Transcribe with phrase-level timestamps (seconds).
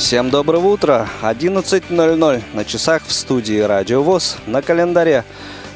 [0.00, 1.08] Всем доброго утра.
[1.22, 4.38] 11.00 на часах в студии Радио ВОЗ.
[4.46, 5.24] На календаре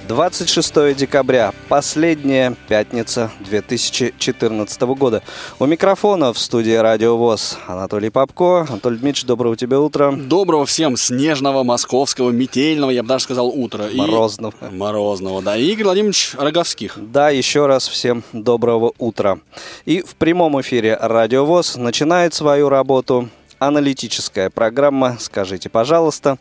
[0.09, 5.23] 26 декабря, последняя пятница 2014 года.
[5.59, 8.63] У микрофона в студии Радио ВОЗ Анатолий Попко.
[8.63, 10.11] Анатолий Дмитриевич, доброго тебе утра.
[10.11, 13.89] Доброго всем снежного, московского, метельного, я бы даже сказал, утра.
[13.93, 14.55] Морозного.
[14.63, 14.75] И...
[14.75, 15.55] Морозного, да.
[15.55, 16.95] И Игорь Владимирович Роговских.
[16.97, 19.39] Да, еще раз всем доброго утра.
[19.85, 23.29] И в прямом эфире Радио ВОЗ начинает свою работу
[23.67, 26.39] аналитическая программа «Скажите, пожалуйста».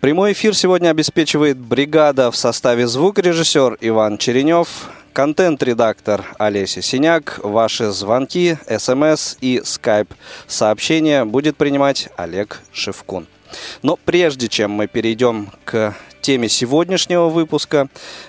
[0.00, 7.38] Прямой эфир сегодня обеспечивает бригада в составе звукорежиссер Иван Черенев, контент-редактор Олеся Синяк.
[7.42, 13.28] Ваши звонки, смс и скайп-сообщения будет принимать Олег Шевкун.
[13.82, 17.88] Но прежде чем мы перейдем к теме сегодняшнего выпуска,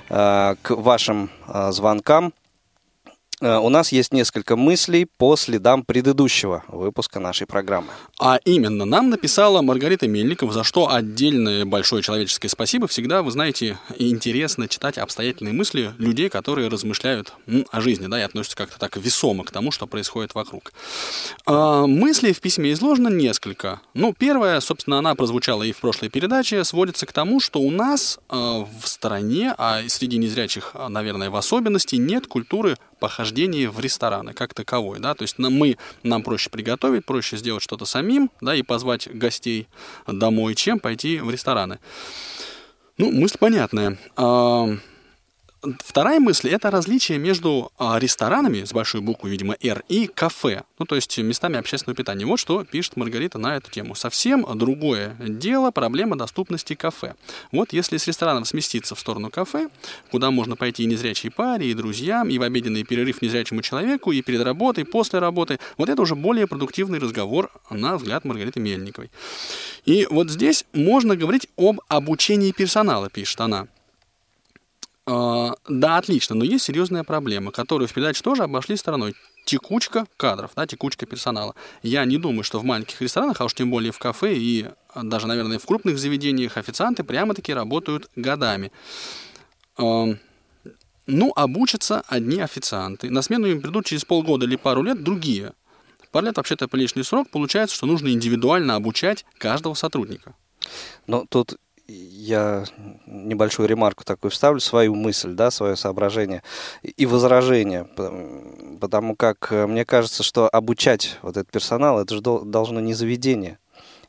[0.09, 2.33] э, к вашим э, звонкам,
[3.44, 7.89] у нас есть несколько мыслей по следам предыдущего выпуска нашей программы.
[8.19, 12.88] А именно, нам написала Маргарита Мельникова, за что отдельное большое человеческое спасибо.
[12.88, 17.33] Всегда, вы знаете, интересно читать обстоятельные мысли людей, которые размышляют
[17.71, 20.71] о жизни, да, и относятся как-то так весомо к тому, что происходит вокруг.
[21.45, 23.81] А, мыслей в письме изложено несколько.
[23.94, 28.19] Ну, первая, собственно, она прозвучала и в прошлой передаче, сводится к тому, что у нас
[28.30, 34.54] э, в стране, а среди незрячих, наверное, в особенности, нет культуры похождение в рестораны как
[34.54, 38.62] таковой, да, то есть нам, мы, нам проще приготовить, проще сделать что-то самим, да, и
[38.62, 39.68] позвать гостей
[40.08, 41.80] домой, чем пойти в рестораны.
[42.98, 43.98] Ну, мысль понятная.
[45.80, 50.86] Вторая мысль– это различие между а, ресторанами, с большой буквы, видимо, «Р», и кафе, ну,
[50.86, 52.26] то есть местами общественного питания.
[52.26, 53.96] Вот что пишет Маргарита на эту тему.
[53.96, 57.16] Совсем другое дело– проблема доступности кафе.
[57.54, 59.70] Вот если с ресторанов сместиться в сторону кафе,
[60.12, 64.22] куда можно пойти и незрячей паре, и друзьям, и в обеденный перерыв незрячему человеку, и
[64.22, 69.12] перед работой, и после работы, вот это уже более продуктивный разговор, на взгляд Маргариты Мельниковой.
[69.86, 73.68] И вот здесь можно говорить об обучении персонала, пишет она.
[75.05, 79.15] А, да, отлично, но есть серьезная проблема, которую в передаче тоже обошли стороной.
[79.45, 81.55] Текучка кадров, да, текучка персонала.
[81.81, 85.27] Я не думаю, что в маленьких ресторанах, а уж тем более в кафе и даже,
[85.27, 88.71] наверное, в крупных заведениях официанты прямо-таки работают годами.
[89.77, 90.15] А,
[91.05, 93.09] ну, обучатся одни официанты.
[93.09, 95.52] На смену им придут через полгода или пару лет другие.
[96.11, 97.30] Пару лет вообще-то приличный срок.
[97.30, 100.35] Получается, что нужно индивидуально обучать каждого сотрудника.
[101.08, 101.58] Но тут
[101.88, 102.64] я
[103.05, 106.44] небольшую ремарку такую вставлю, свою мысль, да, свое соображение
[106.82, 107.88] и возражение,
[108.80, 113.60] потому как э, мне кажется, что обучать вот этот персонал, это же должно не заведение,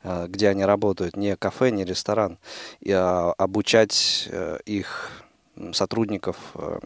[0.03, 2.39] а, где они работают, не кафе, не ресторан,
[2.81, 5.11] и а, обучать э, их
[5.73, 6.79] сотрудников э,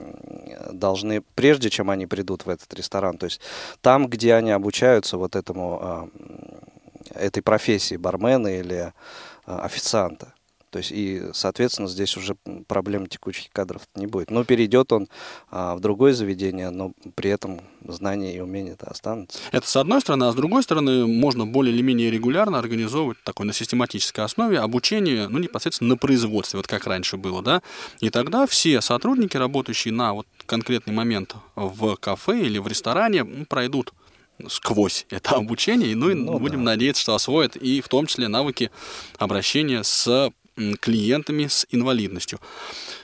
[0.72, 3.40] должны, прежде чем они придут в этот ресторан, то есть
[3.80, 6.08] там, где они обучаются вот этому, а,
[7.14, 8.92] этой профессии бармена или
[9.46, 10.34] официанта.
[10.70, 12.36] То есть и, соответственно, здесь уже
[12.66, 14.30] проблем текучих кадров не будет.
[14.30, 15.08] Но перейдет он
[15.50, 19.38] а, в другое заведение, но при этом знания и умения это останутся.
[19.52, 23.46] Это с одной стороны, а с другой стороны, можно более или менее регулярно организовывать такой
[23.46, 27.62] на систематической основе обучение, ну, непосредственно на производстве, вот как раньше было, да.
[28.00, 33.92] И тогда все сотрудники, работающие на вот конкретный момент в кафе или в ресторане, пройдут
[34.46, 36.72] сквозь это обучение, ну и ну, будем да.
[36.72, 38.70] надеяться, что освоят и в том числе навыки
[39.18, 40.30] обращения с
[40.80, 42.40] клиентами с инвалидностью.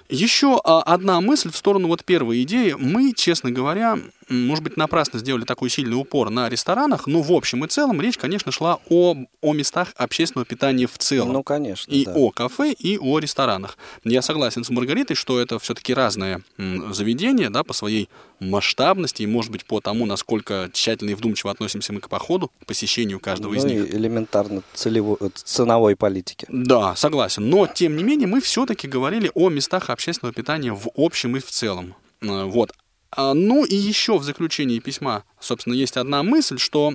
[0.09, 2.75] Еще а, одна мысль в сторону вот первой идеи.
[2.79, 3.99] Мы, честно говоря,
[4.29, 8.19] может быть, напрасно сделали такой сильный упор на ресторанах, но в общем и целом речь,
[8.19, 11.33] конечно, шла о, о местах общественного питания в целом.
[11.33, 11.91] Ну, конечно.
[11.93, 12.15] И да.
[12.15, 13.77] о кафе, и о ресторанах.
[14.05, 16.43] Я согласен с Маргаритой, что это все-таки разные
[16.91, 18.09] заведения, да, по своей
[18.41, 22.67] масштабности и, может быть, по тому, насколько тщательно и вдумчиво относимся мы к походу, к
[22.67, 23.95] посещению каждого ну, из них.
[23.95, 26.47] элементарно целевой, ценовой политики.
[26.51, 27.49] Да, согласен.
[27.49, 31.51] Но, тем не менее, мы все-таки говорили о местах общественного питания в общем и в
[31.51, 31.95] целом.
[32.21, 32.73] Э, вот.
[33.17, 36.95] А, ну и еще в заключении письма, собственно, есть одна мысль, что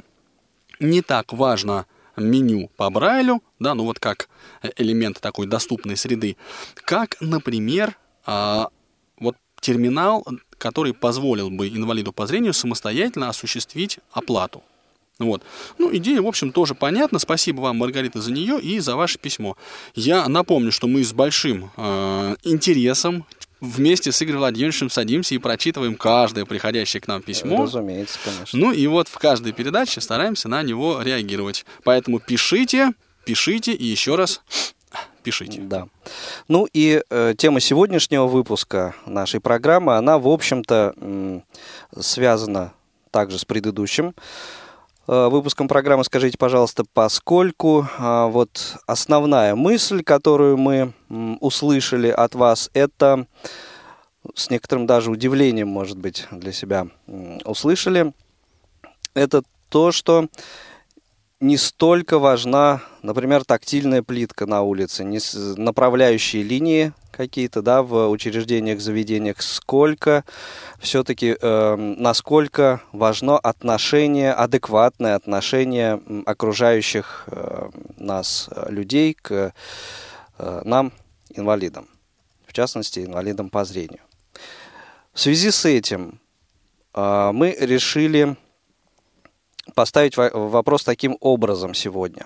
[0.80, 1.86] не так важно
[2.18, 4.30] меню по Брайлю, да, ну вот как
[4.78, 6.36] элемент такой доступной среды,
[6.76, 8.70] как, например, а,
[9.18, 10.26] вот терминал,
[10.58, 14.62] который позволил бы инвалиду по зрению самостоятельно осуществить оплату.
[15.20, 15.44] Вот.
[15.78, 17.20] Ну, идея, в общем, тоже понятна.
[17.20, 19.58] Спасибо вам, Маргарита, за нее и за ваше письмо.
[19.94, 23.26] Я напомню, что мы с большим э, интересом
[23.62, 27.64] вместе с Игорем Владимировичем садимся и прочитываем каждое приходящее к нам письмо.
[27.64, 28.60] Разумеется, конечно.
[28.60, 31.66] Ну и вот в каждой передаче стараемся на него реагировать.
[31.84, 32.94] Поэтому пишите,
[33.26, 34.42] пишите и еще раз
[35.24, 35.62] пишите.
[35.62, 35.88] Да.
[36.48, 41.44] Ну и э, тема сегодняшнего выпуска нашей программы, она, в общем-то, м,
[42.00, 42.74] связана
[43.12, 44.14] также с предыдущим
[45.10, 46.04] выпуском программы.
[46.04, 50.94] Скажите, пожалуйста, поскольку э, вот основная мысль, которую мы
[51.40, 53.26] услышали от вас, это
[54.36, 56.88] с некоторым даже удивлением, может быть, для себя
[57.44, 58.14] услышали,
[59.14, 60.28] это то, что
[61.40, 65.20] не столько важна, например, тактильная плитка на улице, не
[65.56, 70.24] направляющие линии какие-то, да, в учреждениях, заведениях, сколько
[70.80, 79.54] все-таки, насколько важно отношение, адекватное отношение окружающих э, нас э, людей к
[80.38, 80.92] э, нам,
[81.30, 81.88] инвалидам,
[82.46, 84.02] в частности, инвалидам по зрению.
[85.14, 86.20] В связи с этим
[86.94, 88.38] э, мы решили
[89.76, 92.26] поставить во- вопрос таким образом сегодня.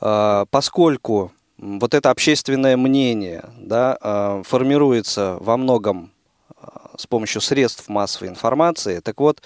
[0.00, 1.32] А, Поскольку
[1.66, 6.12] вот это общественное мнение да, а, формируется во многом
[6.56, 9.42] а, с помощью средств массовой информации, так вот,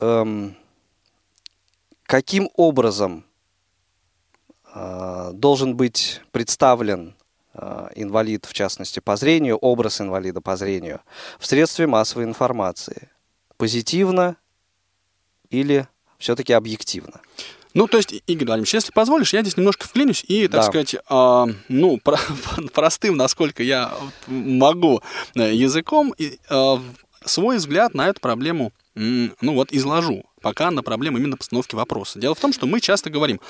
[0.00, 0.54] эм,
[2.02, 3.24] каким образом
[4.64, 7.14] а, должен быть представлен
[7.94, 11.00] инвалид, в частности по зрению, образ инвалида по зрению
[11.38, 13.08] в средстве массовой информации?
[13.56, 14.36] Позитивно
[15.48, 15.88] или
[16.18, 17.22] все-таки объективно?
[17.76, 20.62] Ну, то есть, Игорь Владимирович, если позволишь, я здесь немножко вклинюсь и, так Да.
[20.62, 22.18] сказать, а, ну, про-
[22.72, 23.92] простым, насколько я
[24.26, 25.02] могу,
[25.34, 26.14] э, языком
[26.48, 26.80] а,
[27.26, 32.18] свой взгляд на эту проблему, ну, вот изложу, пока на проблему именно постановки вопроса.
[32.18, 33.40] Дело в том, что мы часто говорим,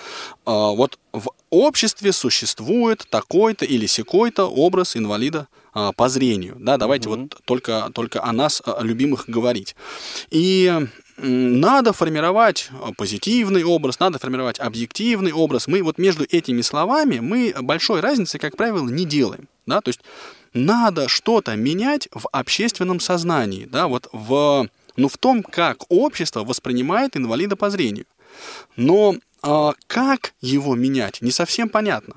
[0.44, 6.56] а, вот в обществе существует такой-то или секой-то образ инвалида а, по зрению.
[6.58, 9.76] Да, давайте вот только, только о нас, о любимых, говорить.
[10.30, 15.66] И надо формировать а, позитивный образ, надо формировать объективный образ.
[15.66, 19.48] Мы вот между этими словами мы большой разницы, как правило, не делаем.
[19.66, 19.80] Да?
[19.80, 20.00] То есть
[20.52, 27.16] надо что-то менять в общественном сознании, да, вот в, ну, в том, как общество воспринимает
[27.16, 28.06] инвалида по зрению.
[28.76, 32.14] Но а, как его менять, не совсем понятно.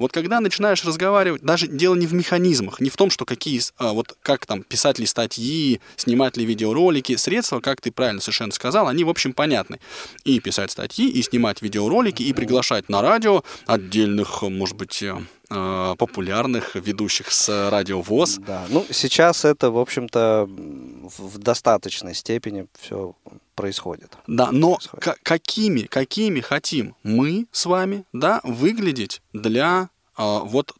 [0.00, 3.92] Вот когда начинаешь разговаривать, даже дело не в механизмах, не в том, что какие, а,
[3.92, 8.88] вот как там писать ли статьи, снимать ли видеоролики, средства, как ты правильно совершенно сказал,
[8.88, 9.78] они, в общем, понятны.
[10.24, 15.04] И писать статьи, и снимать видеоролики, и приглашать на радио отдельных, может быть,
[15.50, 18.38] э, э, популярных ведущих с радио ВОЗ.
[18.46, 23.14] Да, ну сейчас это, в общем-то, в достаточной степени все
[23.54, 24.16] происходит.
[24.26, 25.04] Да, но происходит.
[25.04, 30.72] ка- какими, какими хотим мы с вами, да, выглядеть для а, вот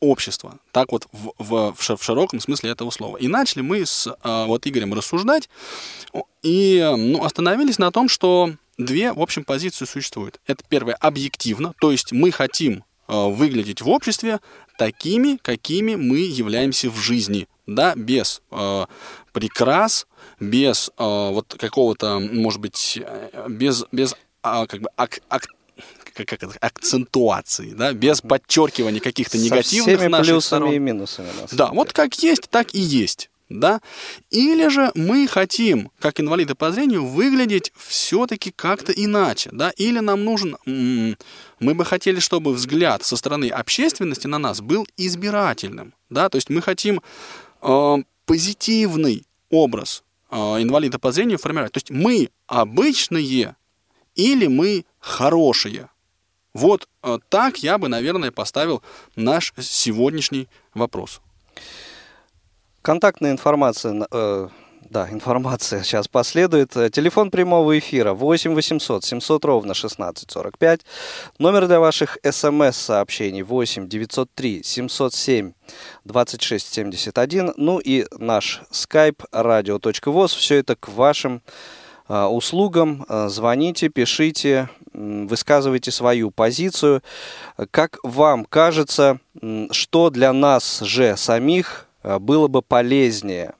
[0.00, 3.16] общества, так вот в, в, в ши- в широком смысле этого слова.
[3.16, 5.48] И начали мы с а, вот Игорем рассуждать
[6.42, 10.40] и ну, остановились на том, что две, в общем, позиции существуют.
[10.46, 14.40] Это первое, объективно, то есть мы хотим выглядеть в обществе
[14.78, 18.88] такими, какими мы являемся в жизни, да, без а,
[19.32, 20.06] прикрас,
[20.40, 25.48] без а, вот какого-то, может быть, э, без, без а, как бы ак- ак-
[26.14, 30.72] как, как это, акцентуации, да, без подчеркивания каких-то негативных Со всеми наших плюсами сторон.
[30.74, 31.28] и минусами.
[31.52, 33.30] Да, вот как есть, так и есть.
[33.48, 33.80] Да?
[34.30, 39.50] Или же мы хотим, как инвалиды по зрению, выглядеть все-таки как-то иначе.
[39.52, 39.70] Да?
[39.76, 40.56] Или нам нужен...
[40.64, 45.94] Мы бы хотели, чтобы взгляд со стороны общественности на нас был избирательным.
[46.10, 46.28] Да?
[46.28, 47.00] То есть мы хотим
[47.62, 51.72] э, позитивный образ э, инвалида по зрению формировать.
[51.72, 53.56] То есть мы обычные
[54.16, 55.88] или мы хорошие.
[56.52, 58.82] Вот э, так я бы, наверное, поставил
[59.14, 61.20] наш сегодняшний вопрос.
[62.86, 64.48] Контактная информация, э,
[64.90, 66.76] да, информация сейчас последует.
[66.76, 70.82] Э, Телефон прямого эфира 8 800 700 ровно 1645.
[71.40, 75.52] Номер для ваших смс-сообщений 8 903 707
[76.04, 77.54] 26 71.
[77.56, 80.28] Ну и наш skype radio.voz.
[80.36, 81.42] Все это к вашим
[82.08, 83.04] э, услугам.
[83.08, 87.02] Э, Звоните, пишите, высказывайте свою позицию.
[87.72, 89.18] Как вам кажется,
[89.72, 91.85] что для нас же самих
[92.20, 93.54] было бы полезнее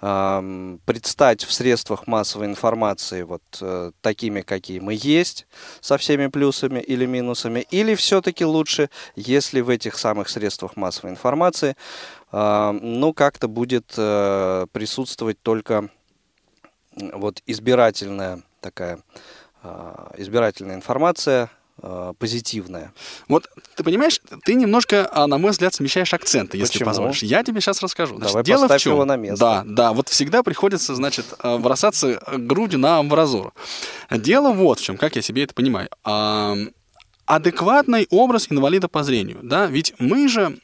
[0.00, 5.46] предстать в средствах массовой информации вот э, такими, какие мы есть,
[5.80, 11.76] со всеми плюсами или минусами, или все-таки лучше, если в этих самых средствах массовой информации,
[12.32, 15.88] а, ну, как-то будет э, присутствовать только
[16.96, 18.98] вот избирательное такая
[20.16, 21.48] избирательная информация,
[22.18, 22.92] позитивная.
[23.28, 26.90] Вот ты понимаешь, ты немножко, на мой взгляд, смещаешь акценты, если Почему?
[26.90, 27.22] позволишь.
[27.22, 28.14] Я тебе сейчас расскажу.
[28.14, 28.92] Давай Значит, дело в чем?
[28.92, 29.38] его на место.
[29.40, 33.52] Да, да, вот всегда приходится, значит, бросаться грудью на амбразуру.
[34.10, 35.88] Дело вот в чем, как я себе это понимаю.
[37.24, 40.58] Адекватный образ инвалида по зрению, да, ведь мы же,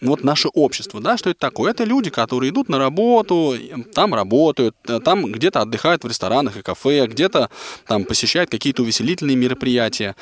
[0.00, 1.70] вот наше общество, да, что это такое?
[1.70, 3.54] Это люди, которые идут на работу,
[3.94, 7.48] там работают, э, там где-то отдыхают в ресторанах и кафе, где-то
[7.86, 10.16] там посещают какие-то увеселительные мероприятия,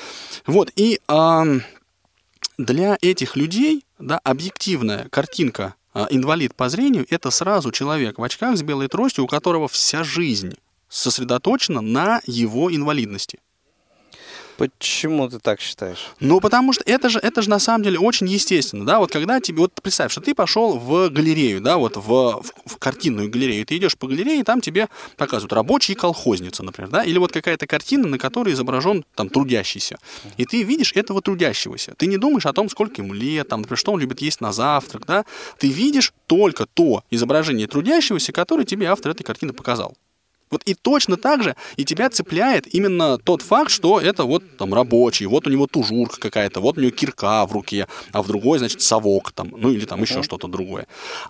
[0.47, 1.45] вот, и а,
[2.57, 8.57] для этих людей, да, объективная картинка а, инвалид по зрению– это сразу человек в очках
[8.57, 10.55] с белой тростью, у которого вся жизнь
[10.88, 13.41] сосредоточена на его инвалидности.
[14.59, 16.09] Почему ты так считаешь?
[16.19, 19.41] Ну, потому что это же, это же на самом деле очень естественно, да, вот когда
[19.41, 23.65] тебе, вот представь, что ты пошел в галерею, да, вот в, в, в картинную галерею,
[23.65, 28.09] ты идешь по галерее, там тебе показывают рабочие колхозницы, например, да, или вот какая-то картина,
[28.09, 29.99] на которой изображен там трудящийся,
[30.37, 33.79] и ты видишь этого трудящегося, ты не думаешь о том, сколько ему лет, там, например,
[33.79, 35.25] что он любит есть на завтрак, да,
[35.61, 39.95] ты видишь только то изображение трудящегося, которое тебе автор этой картины показал.
[40.50, 44.75] Вот и точно так же и тебя цепляет именно тот факт, что это вот там
[44.75, 48.59] рабочий, вот у него тужурка какая-то, вот у него кирка в руке, а в другой,
[48.59, 50.87] значит, совок там, ну или там еще что-то другое.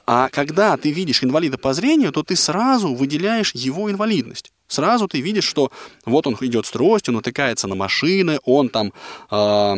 [0.06, 4.52] А когда ты видишь инвалида по зрению, то ты сразу выделяешь его инвалидность.
[4.68, 5.72] Сразу ты видишь, что
[6.04, 8.92] вот он идет с тростью, натыкается на машины, он там,
[9.30, 9.74] э,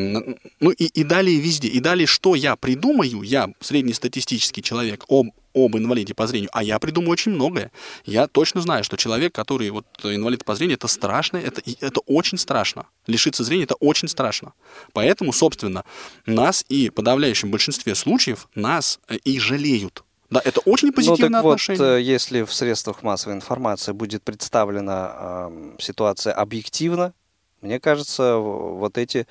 [0.60, 1.68] ну и, и далее везде.
[1.68, 6.78] И далее, что я придумаю, я среднестатистический человек, об, об инвалиде по зрению, а я
[6.78, 7.70] придумаю очень многое.
[8.04, 12.38] Я точно знаю, что человек, который вот инвалид по зрению, это страшно, это, это очень
[12.38, 12.86] страшно.
[13.06, 14.52] Лишиться зрения это очень страшно.
[14.92, 15.84] Поэтому, собственно,
[16.26, 21.36] нас и в подавляющем большинстве случаев нас э, и жалеют да, это очень позитивное ну,
[21.38, 21.92] так отношение.
[21.92, 27.12] Вот, если в средствах массовой информации будет представлена э, ситуация объективно,
[27.60, 29.26] мне кажется, вот эти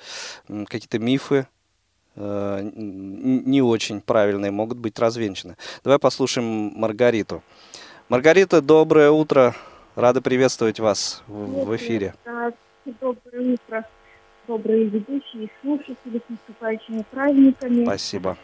[0.48, 1.46] э, какие-то мифы э,
[2.20, 5.56] не очень правильные могут быть развенчаны.
[5.82, 7.42] Давай послушаем Маргариту.
[8.08, 9.54] Маргарита, доброе утро.
[9.94, 12.14] Рада приветствовать вас в, в эфире.
[13.00, 13.86] Доброе утро,
[14.46, 17.84] добрые ведущие и слушатели с наступающими праздниками.
[17.84, 18.36] Спасибо.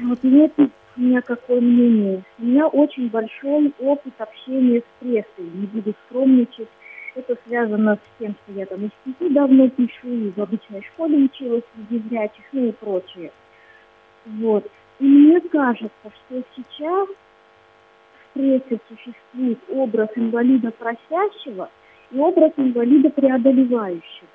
[0.00, 2.24] Вот мне тут у меня какое мнение.
[2.38, 6.68] У меня очень большой опыт общения с прессой, не буду скромничать.
[7.16, 11.24] Это связано с тем, что я там из стихи давно пишу, и в обычной школе
[11.24, 13.32] училась среди зрячих, ну и прочее.
[14.26, 14.70] Вот.
[14.98, 21.70] И мне кажется, что сейчас в прессе существует образ инвалида просящего
[22.10, 24.28] и образ инвалида преодолевающего.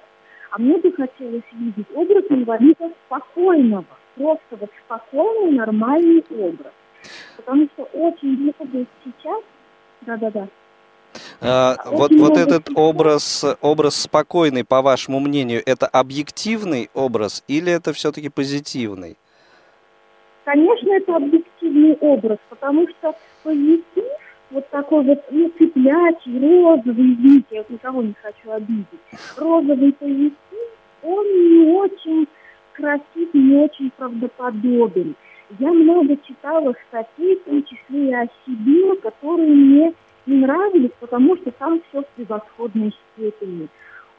[0.49, 3.85] А мне бы хотелось видеть образ инвалида спокойного,
[4.15, 6.73] просто вот спокойный, нормальный образ.
[7.37, 9.43] Потому что очень много сейчас,
[10.01, 10.47] да-да-да,
[11.41, 18.29] вот, вот этот образ, образ спокойный, по вашему мнению, это объективный образ или это все-таки
[18.29, 19.17] позитивный?
[20.45, 24.03] Конечно, это объективный образ, потому что позитив,
[24.51, 28.85] вот такой вот, ну, цыплячий, розовый, извините, я вот никого не хочу обидеть,
[29.37, 30.33] розовый позитив,
[31.03, 32.27] он не очень
[32.73, 35.15] красив, не очень правдоподобен.
[35.59, 39.93] Я много читала статей, в том числе и о себе, которые мне
[40.25, 43.67] не нравились, потому что там все в превосходной степени.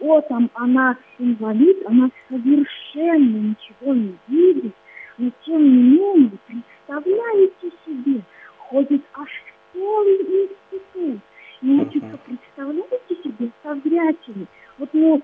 [0.01, 4.73] О, там она инвалид, она совершенно ничего не видит,
[5.19, 8.21] но тем не менее, представляете себе,
[8.59, 11.21] ходит аж в целый институт
[11.63, 14.47] и учится, представляете себе, со зрячими.
[14.79, 15.23] Вот, ну,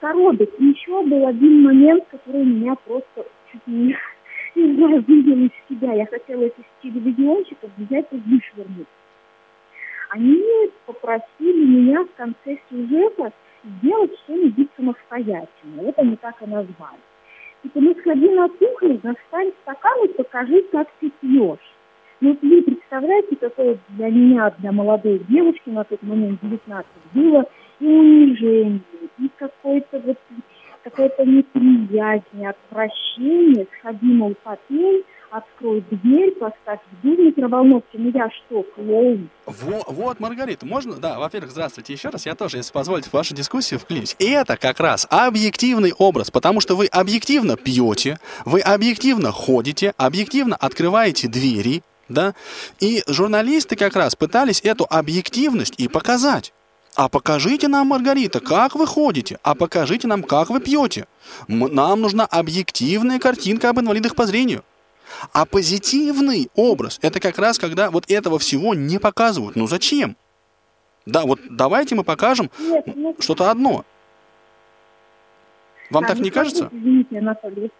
[0.00, 0.50] коробок.
[0.58, 3.96] И еще был один момент, который меня просто чуть не,
[4.54, 5.92] не знаю, вывел из себя.
[5.92, 8.86] Я хотела этих телевизионщиков взять и вышвырнуть.
[10.14, 13.32] Они попросили меня в конце сюжета
[13.64, 15.80] сделать что-нибудь самостоятельно.
[15.80, 17.00] Это они так и назвали.
[17.64, 21.74] Типа, ну сходи на кухню, достань стакан и покажи, как ты пьешь.
[22.20, 27.44] Ну, вы представляете, какое для меня, для молодой девушки на тот момент 19 было
[27.80, 28.80] и унижение,
[29.18, 30.18] и какой-то вот
[30.84, 35.04] какая-то неприязнь, отвращение, сходи, мол, попей,
[35.34, 37.96] открой дверь, поставь в дверь микроволновки.
[37.96, 39.28] Ну я что, клоун?
[39.46, 40.94] Вот, вот, Маргарита, можно?
[40.94, 42.24] Да, во-первых, здравствуйте еще раз.
[42.24, 44.14] Я тоже, если позволите, в вашу дискуссию вклинюсь.
[44.20, 50.54] И это как раз объективный образ, потому что вы объективно пьете, вы объективно ходите, объективно
[50.54, 52.34] открываете двери, да,
[52.78, 56.52] и журналисты как раз пытались эту объективность и показать.
[56.94, 61.08] А покажите нам, Маргарита, как вы ходите, а покажите нам, как вы пьете.
[61.48, 64.62] Нам нужна объективная картинка об инвалидах по зрению.
[65.32, 69.56] А позитивный образ– это как раз когда вот этого всего не показывают.
[69.56, 70.16] Ну зачем?
[71.06, 73.84] Да, вот давайте мы покажем Нет, ну, что-то одно.
[75.90, 76.70] Вам да, так ну, не кажется?
[76.72, 77.70] Извините, Анатолий.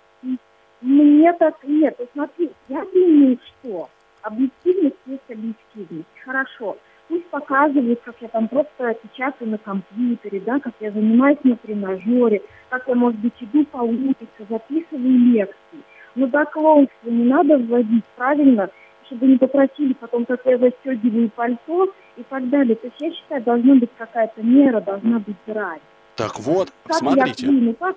[0.81, 1.99] Мне так нет.
[2.13, 3.89] Смотри, я думаю, что
[4.23, 6.09] объективность есть объективность.
[6.25, 6.77] Хорошо.
[7.09, 12.43] Пусть показывают, как я там просто печатаю на компьютере, да, как я занимаюсь на тренажере,
[12.71, 15.81] как я, может быть, иду по улице, записываю лекции.
[16.15, 18.71] Но до клоунства не надо вводить, правильно?
[19.07, 22.75] Чтобы не попросили потом, как я застегиваю пальто и так далее.
[22.77, 25.81] То есть я считаю, должна быть какая-то мера, должна быть грань.
[26.17, 27.47] Так вот, Как смотрите.
[27.47, 27.97] я пью, ну как,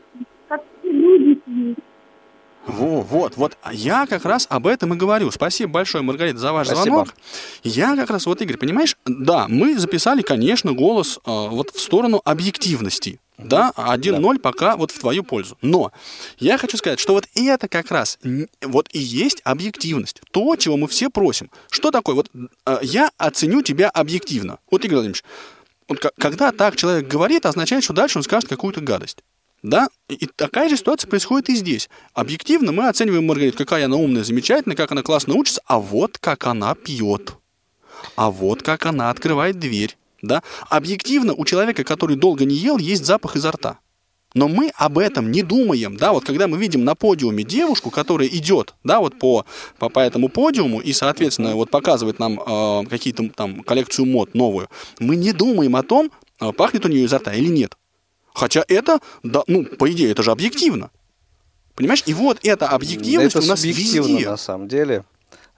[0.50, 1.76] как все люди.
[2.66, 3.58] Во, вот, вот.
[3.62, 5.32] А Я как раз об этом и говорю.
[5.32, 6.84] Спасибо большое, Маргарита, за ваш Спасибо.
[6.98, 7.14] звонок.
[7.64, 12.22] Я как раз, вот, Игорь, понимаешь, да, мы записали, конечно, голос э, вот в сторону
[12.26, 13.22] объективности.
[13.38, 15.58] Да, 1-0 пока вот в твою пользу.
[15.62, 15.91] Но
[16.39, 18.17] я хочу сказать, что вот это как раз
[18.62, 20.22] вот и есть объективность.
[20.32, 21.51] То, чего мы все просим.
[21.70, 22.15] Что такое?
[22.15, 22.32] Вот
[22.65, 24.58] э, я оценю тебя объективно.
[24.72, 25.24] Вот, Игорь Владимирович,
[25.88, 29.20] вот когда так человек говорит, означает, что дальше он скажет какую-то гадость.
[29.62, 29.89] Да?
[30.10, 31.89] И, и такая же ситуация происходит и здесь.
[32.13, 36.48] Объективно мы оцениваем Маргариту, какая она умная, замечательная, как она классно учится, а вот как
[36.48, 37.36] она пьет.
[38.15, 39.96] А вот как она открывает дверь.
[40.22, 40.44] Да?
[40.70, 43.80] Объективно у человека, который долго не ел, есть запах изо рта.
[44.34, 48.28] Но мы об этом не думаем, да, вот когда мы видим на подиуме девушку, которая
[48.28, 49.46] идет, да, вот по,
[49.80, 54.70] по, по этому подиуму и, соответственно, вот показывает нам э, какие-то там коллекцию мод новую,
[55.00, 57.78] мы не думаем о том, э, пахнет у нее изо рта или нет.
[58.34, 60.92] Хотя это, да, ну, по идее, это же объективно.
[61.74, 62.04] Понимаешь?
[62.06, 64.30] И вот эта объективность это у нас везде.
[64.30, 65.04] на самом деле.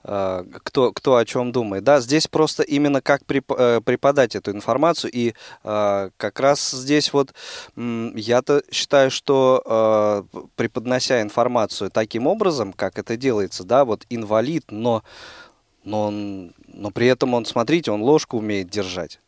[0.02, 1.84] А, Кто, кто о чем думает.
[1.84, 5.10] Да, здесь просто именно как преп- э, преподать эту информацию.
[5.12, 7.34] И а, как раз здесь вот
[7.76, 10.24] я-то считаю, что а,
[10.56, 15.02] преподнося информацию таким образом, как это делается, да, вот инвалид, но,
[15.84, 19.20] но, он- но при этом он, смотрите, он ложку умеет держать.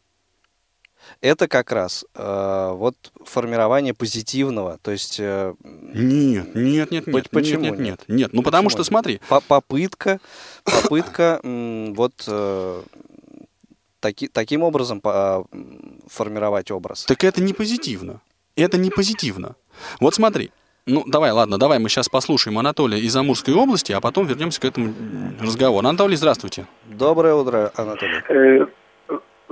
[1.21, 7.61] Это как раз э, вот формирование позитивного, то есть э, Нет, нет, нет, нет, Почему
[7.63, 7.89] нет, нет, нет?
[8.09, 8.33] нет, нет.
[8.33, 8.87] Ну, потому Почему что, нет?
[8.87, 10.19] смотри, По- попытка,
[10.65, 12.83] попытка вот э,
[14.01, 17.05] таки- таким образом по- м, формировать образ.
[17.05, 18.21] Так это не позитивно.
[18.57, 19.55] Это не позитивно.
[20.01, 20.51] Вот смотри.
[20.85, 24.65] Ну, давай, ладно, давай мы сейчас послушаем Анатолия из Амурской области, а потом вернемся к
[24.65, 24.93] этому
[25.41, 25.87] разговору.
[25.87, 26.67] Анатолий, здравствуйте.
[26.87, 28.67] Доброе утро, Анатолий.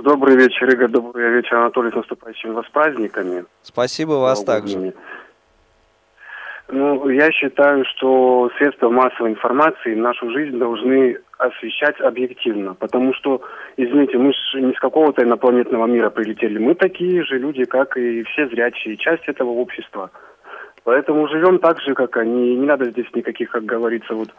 [0.03, 0.89] Добрый вечер, Игорь.
[0.89, 3.45] Добрый вечер, Анатолий, с наступающими вас праздниками.
[3.61, 4.77] Спасибо вас также.
[4.77, 5.03] Новогодними.
[6.69, 13.41] Ну, я считаю, что средства массовой информации нашу жизнь должны освещать объективно, потому что,
[13.77, 18.23] извините, мы же не с какого-то инопланетного мира прилетели, мы такие же люди, как и
[18.23, 20.11] все зрячие, часть этого общества.
[20.83, 24.29] Поэтому живем так же, как они, не надо здесь никаких, как говорится, вот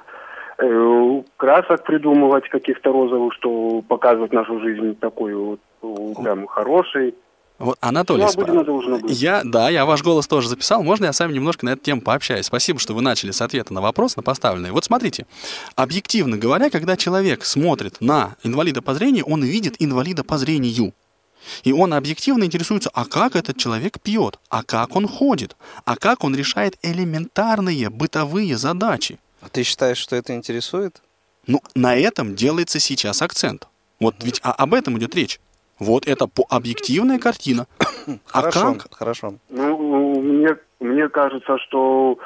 [1.36, 7.14] красок придумывать каких-то розовых, что показывать нашу жизнь такой вот э, прям хорошей.
[7.58, 9.22] Вот, Анатолий, Ну, должно быть.
[9.22, 10.82] я, да, я ваш голос тоже записал.
[10.82, 12.46] Можно я с вами немножко на эту тему пообщаюсь?
[12.46, 14.72] Спасибо, что вы начали с ответа на вопрос, на поставленный.
[14.72, 15.26] Вот смотрите,
[15.76, 20.92] объективно говоря, когда человек смотрит на инвалида по зрению, он видит инвалида по зрению.
[21.62, 26.24] И он объективно интересуется, а как этот человек пьет, а как он ходит, а как
[26.24, 29.18] он решает элементарные бытовые задачи.
[29.42, 31.02] А Ты считаешь, что это интересует?
[31.46, 33.66] Ну, на этом делается сейчас акцент.
[34.00, 35.40] Вот ведь а- об этом идет речь.
[35.78, 37.66] Вот это по объективная картина.
[38.32, 38.94] А Хорошо, как?
[38.94, 39.34] хорошо.
[39.48, 42.18] Ну, мне, мне кажется, что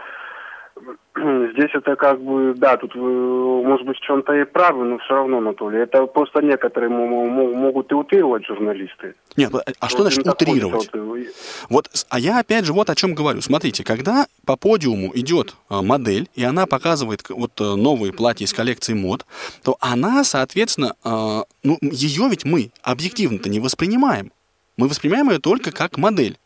[1.55, 5.15] здесь это как бы, да, тут вы, может быть, в чем-то и правы, но все
[5.15, 9.15] равно, Анатолий, это просто некоторые мо- мо- могут и утрировать журналисты.
[9.37, 10.91] Нет, а что значит Им так хочется утрировать?
[10.93, 11.31] вот,
[11.71, 13.41] Вот, а я опять же вот о чем говорю.
[13.41, 18.53] Смотрите, когда по подиуму идет а, модель, и она показывает вот э, новые платья из
[18.53, 19.25] коллекции мод,
[19.65, 24.33] то она, соответственно, а, ну, ее ведь мы объективно-то не воспринимаем.
[24.77, 26.37] Мы воспринимаем ее только как модель.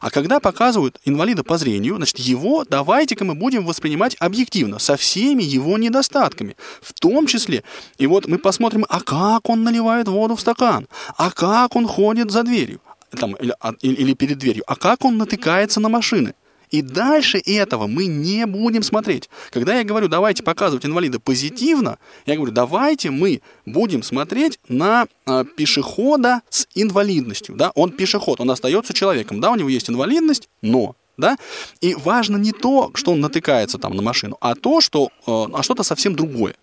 [0.00, 5.42] А когда показывают инвалида по зрению, значит, его давайте-ка мы будем воспринимать объективно, со всеми
[5.42, 6.56] его недостатками.
[6.82, 7.62] В том числе,
[7.98, 12.30] и вот мы посмотрим, а как он наливает воду в стакан, а как он ходит
[12.30, 12.80] за дверью,
[13.18, 16.34] там, или, а- или- или перед дверью, а как он натыкается на машины.
[16.70, 19.30] И дальше этого мы не будем смотреть.
[19.50, 25.44] Когда я говорю, давайте показывать инвалида позитивно, я говорю, давайте мы будем смотреть на а,
[25.44, 27.54] пешехода с инвалидностью.
[27.56, 27.72] Да?
[27.74, 29.40] Он пешеход, он остается человеком.
[29.40, 31.36] Да, у него есть инвалидность, но да?
[31.80, 35.62] И важно не то, что он натыкается там на машину, а то, что э, а
[35.62, 36.54] что-то совсем другое.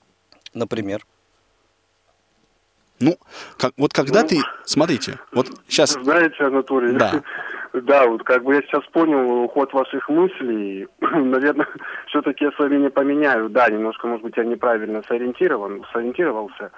[0.53, 1.05] Например.
[2.99, 3.17] Ну,
[3.57, 7.21] как, вот когда Ну, ты, смотрите, вот сейчас, Знаете, Анатолий, Да.
[7.81, 11.67] Да, вот как бы я сейчас понял ход ваших мыслей, наверное,
[12.07, 13.49] все-таки я с вами не поменяю.
[13.49, 16.71] Да, немножко, может быть, я неправильно сориентирован, сориентировался.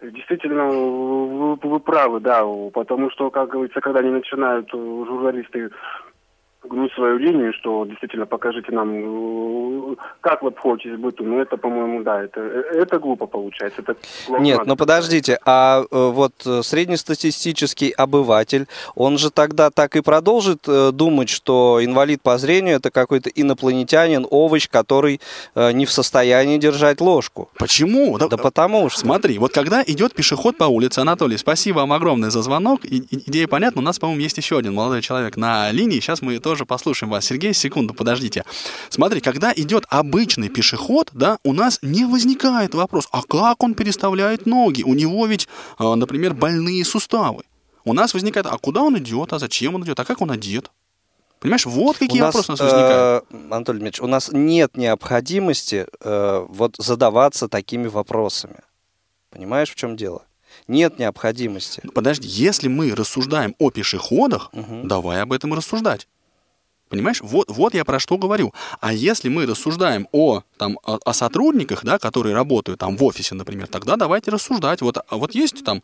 [0.00, 2.42] Действительно, вы, вы правы, да,
[2.72, 5.70] потому что, как говорится, когда они начинают э, журналисты
[6.64, 11.24] гнуть свою линию, что действительно покажите нам, э, как вы обходитесь быту.
[11.24, 13.82] Ну, это, по-моему, да, это, это глупо получается.
[13.82, 13.96] Это
[14.38, 20.66] Нет, ну подождите, а э, вот э, среднестатистический обыватель, он же тогда так и продолжит
[20.92, 25.20] думать, что инвалид по зрению это какой-то инопланетянин, овощ, который
[25.54, 27.50] не в состоянии держать ложку.
[27.58, 28.16] Почему?
[28.18, 29.00] Да, да потому что.
[29.00, 32.84] Смотри, вот когда идет пешеход по улице, Анатолий, спасибо вам огромное за звонок.
[32.84, 36.00] Идея понятна, у нас, по-моему, есть еще один молодой человек на линии.
[36.00, 37.24] Сейчас мы тоже тоже послушаем вас.
[37.24, 38.44] Сергей, секунду, подождите.
[38.90, 44.44] Смотри, когда идет обычный пешеход, да, у нас не возникает вопрос, а как он переставляет
[44.44, 44.82] ноги?
[44.82, 47.44] У него ведь, а, например, больные суставы.
[47.86, 50.70] У нас возникает, а куда он идет, а зачем он идет, а как он одет?
[51.40, 53.24] Понимаешь, вот какие у вопросы у нас возникают.
[53.30, 58.60] Э, Анатолий Дмитриевич, у нас нет необходимости э, вот задаваться такими вопросами.
[59.30, 60.22] Понимаешь, в чем дело?
[60.68, 61.82] Нет необходимости.
[61.94, 64.82] Подожди, если мы рассуждаем о пешеходах, угу.
[64.84, 66.06] давай об этом и рассуждать.
[66.92, 68.52] Понимаешь, вот, вот я про что говорю.
[68.80, 73.34] А если мы рассуждаем о, там, о, о сотрудниках, да, которые работают там в офисе,
[73.34, 74.82] например, тогда давайте рассуждать.
[74.82, 75.82] Вот, а вот есть там,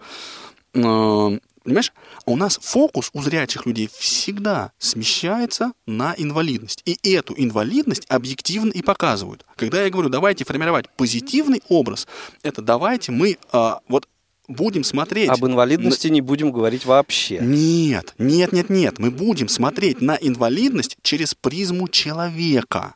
[0.75, 1.95] э, понимаешь,
[2.27, 6.83] у нас фокус у зрячих людей всегда смещается на инвалидность.
[6.85, 9.47] И эту инвалидность объективно и показывают.
[9.57, 12.07] Когда я говорю, давайте формировать позитивный образ,
[12.43, 14.07] это давайте мы э, вот
[14.49, 15.29] будем смотреть...
[15.29, 16.15] Об инвалидности на...
[16.15, 17.39] не будем говорить вообще.
[17.41, 18.99] Нет, нет, нет, нет.
[18.99, 22.95] Мы будем смотреть на инвалидность через призму человека.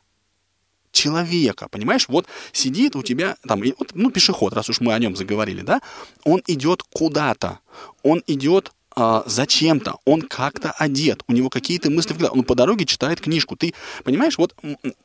[0.91, 2.07] Человека, понимаешь?
[2.07, 3.63] Вот сидит у тебя там,
[3.93, 5.81] ну, пешеход, раз уж мы о нем заговорили, да,
[6.23, 7.59] он идет куда-то,
[8.03, 13.21] он идет а, зачем-то, он как-то одет, у него какие-то мысли, он по дороге читает
[13.21, 13.55] книжку.
[13.55, 14.55] Ты понимаешь, вот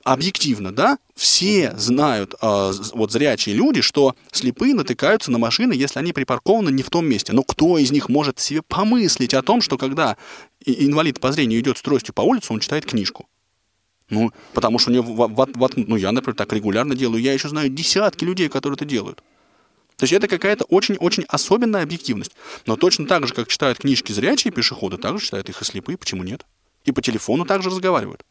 [0.04, 6.12] объективно, да, все знают, а, вот зрячие люди, что слепые натыкаются на машины, если они
[6.12, 7.32] припаркованы не в том месте.
[7.32, 10.16] Но кто из них может себе помыслить о том, что когда
[10.64, 13.26] инвалид по зрению идет с тростью по улице, он читает книжку?
[14.10, 17.22] Ну, потому что у него, в, в, в, ну, я, например, так регулярно делаю.
[17.22, 19.22] Я еще знаю десятки людей, которые это делают.
[19.98, 22.30] То есть это какая-то очень-очень особенная объективность.
[22.66, 25.98] Но точно так же, как читают книжки зрячие пешеходы, так же читают их и слепые.
[25.98, 26.46] Почему нет?
[26.84, 28.24] И по телефону также разговаривают.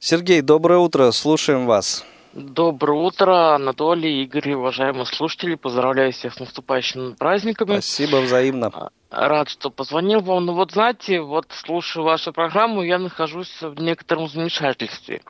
[0.00, 2.04] Сергей, доброе утро, слушаем вас.
[2.32, 5.54] Доброе утро, Анатолий, Игорь, уважаемые слушатели.
[5.54, 7.74] Поздравляю всех с наступающими праздниками.
[7.74, 8.90] Спасибо взаимно.
[9.12, 10.46] Рад, что позвонил вам.
[10.46, 15.20] Ну вот знаете, вот слушаю вашу программу, я нахожусь в некотором замешательстве.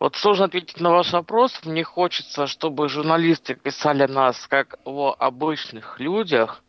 [0.00, 1.60] Вот сложно ответить на ваш вопрос.
[1.64, 6.64] Мне хочется, чтобы журналисты писали нас как о обычных людях,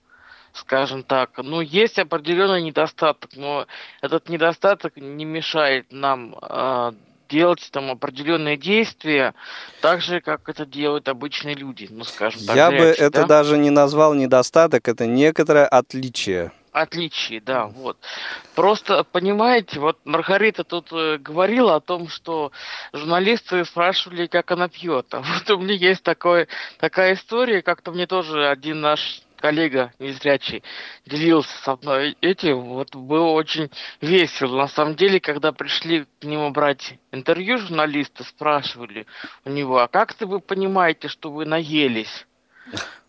[0.53, 1.31] скажем так.
[1.37, 3.65] Ну, есть определенный недостаток, но
[4.01, 6.91] этот недостаток не мешает нам э,
[7.31, 9.33] делать там определенные действия,
[9.81, 12.55] так же, как это делают обычные люди, ну, скажем так.
[12.55, 13.25] Я бы это да?
[13.25, 16.51] даже не назвал недостаток, это некоторое отличие.
[16.73, 17.97] Отличие, да, вот.
[18.55, 22.53] Просто, понимаете, вот Маргарита тут э, говорила о том, что
[22.93, 25.07] журналисты спрашивали, как она пьет.
[25.13, 26.47] А вот у меня есть такое,
[26.79, 30.63] такая история, как-то мне тоже один наш коллега незрячий
[31.05, 34.57] делился со мной этим, вот было очень весело.
[34.57, 39.05] На самом деле, когда пришли к нему брать интервью, журналисты спрашивали
[39.43, 42.25] у него, а как ты вы понимаете, что вы наелись?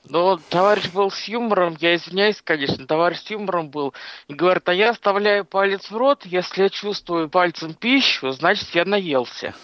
[0.09, 3.95] Но товарищ был с юмором, я извиняюсь, конечно, товарищ с юмором был.
[4.27, 8.85] И говорит, а я оставляю палец в рот, если я чувствую пальцем пищу, значит, я
[8.85, 9.55] наелся.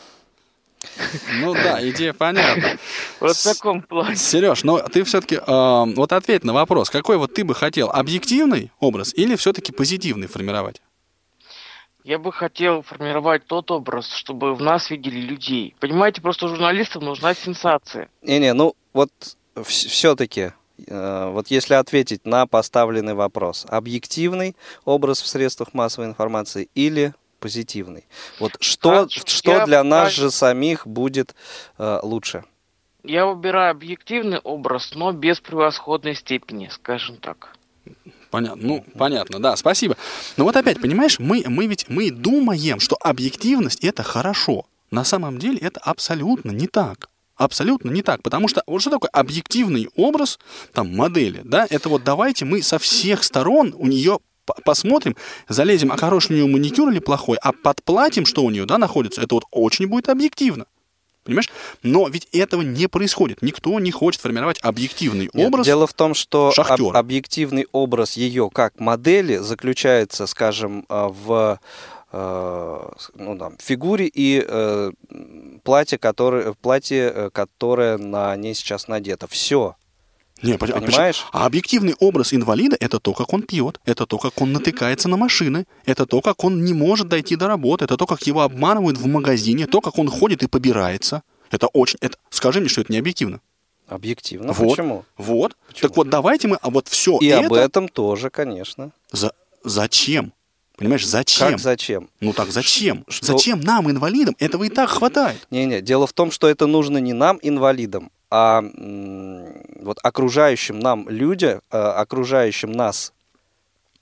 [1.40, 2.78] Ну да, идея понятна.
[3.20, 4.16] Вот в таком плане.
[4.16, 8.70] Сереж, но ты все-таки э, вот ответь на вопрос, какой вот ты бы хотел, объективный
[8.78, 10.80] образ или все-таки позитивный формировать?
[12.04, 15.74] Я бы хотел формировать тот образ, чтобы в нас видели людей.
[15.78, 18.08] Понимаете, просто журналистам нужна сенсация.
[18.22, 19.10] Не-не, ну вот
[19.64, 20.52] все-таки
[20.86, 28.05] э, вот если ответить на поставленный вопрос, объективный образ в средствах массовой информации или позитивный.
[28.38, 29.20] Вот что, Хорошо.
[29.27, 31.35] что я для нас же самих будет
[31.79, 32.44] э, лучше?
[33.05, 37.57] Я выбираю объективный образ, но без превосходной степени, скажем так.
[38.31, 39.96] Понятно, ну, понятно, да, спасибо.
[40.37, 44.66] Но вот опять, понимаешь, мы, мы ведь мы думаем, что объективность это хорошо.
[44.90, 47.09] На самом деле это абсолютно не так.
[47.37, 50.40] Абсолютно не так, потому что вот что такое объективный образ
[50.72, 51.66] там модели, да?
[51.70, 54.18] Это вот давайте мы со всех сторон у нее
[54.64, 55.16] посмотрим,
[55.48, 59.22] залезем, а хороший у нее маникюр или плохой, а подплатим, что у нее, да, находится,
[59.22, 60.66] это вот очень будет объективно.
[61.28, 61.50] Понимаешь?
[61.82, 63.42] Но ведь этого не происходит.
[63.42, 65.66] Никто не хочет формировать объективный Нет, образ.
[65.66, 71.61] Дело в том, что об, объективный образ ее как модели заключается, скажем, э, в
[72.12, 74.90] э, ну, там, фигуре и э,
[75.64, 79.26] платье, которое, платье, которое на ней сейчас надето.
[79.26, 79.76] Все.
[80.42, 81.24] Не, а Понимаешь?
[81.33, 85.16] А объективный образ инвалида– это то, как он пьет, это то, как он натыкается на
[85.16, 88.98] машины, это то, как он не может дойти до работы, это то, как его обманывают
[88.98, 91.22] в магазине, то, как он ходит и побирается.
[91.51, 91.98] Это очень...
[92.01, 92.18] Это...
[92.31, 93.40] Скажи мне, что это не объективно.
[93.88, 94.53] Объективно.
[94.53, 94.68] вот.
[94.70, 95.05] Почему?
[95.16, 95.57] Вот.
[95.66, 95.88] Почему?
[95.88, 96.57] Так вот, давайте мы...
[96.61, 97.46] А вот все И это...
[97.46, 98.90] об этом тоже, конечно.
[99.11, 99.33] За-
[99.64, 100.33] Зачем?
[100.77, 101.48] Понимаешь, зачем?
[101.51, 102.09] Как зачем?
[102.20, 103.05] Ну так зачем?
[103.09, 104.37] Что- Зачем нам, инвалидам?
[104.38, 105.46] Этого и так хватает.
[105.51, 108.62] Не-не, дело в том, что это нужно не нам, инвалидам, а
[109.80, 113.12] вот окружающим нам людям, э, окружающим нас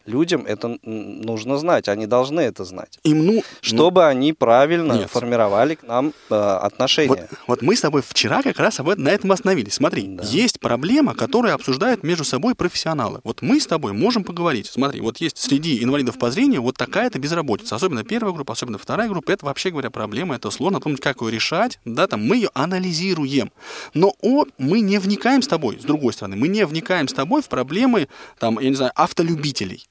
[0.07, 5.11] людям это нужно знать, они должны это знать, Им, ну, чтобы они правильно Нет.
[5.11, 7.09] формировали к нам э, отношения.
[7.09, 9.75] Вот, вот мы с тобой вчера как раз об этом, на этом остановились.
[9.75, 10.25] Смотри, Да.
[10.25, 13.21] есть проблема, которую обсуждают между собой профессионалы.
[13.25, 14.67] Вот мы с тобой можем поговорить.
[14.67, 17.77] Смотри, вот есть среди инвалидов по зрению вот такая-то безработица.
[17.77, 19.31] Особенно первая группа, особенно вторая группа.
[19.33, 20.81] Это вообще говоря проблема, это сложно.
[20.81, 21.79] Помнить, как ее решать.
[21.85, 23.51] Да, там мы ее анализируем.
[23.95, 27.43] Но о, мы не вникаем с тобой, с другой стороны, мы не вникаем с тобой
[27.43, 29.87] в проблемы, там, я не знаю, автолюбителей.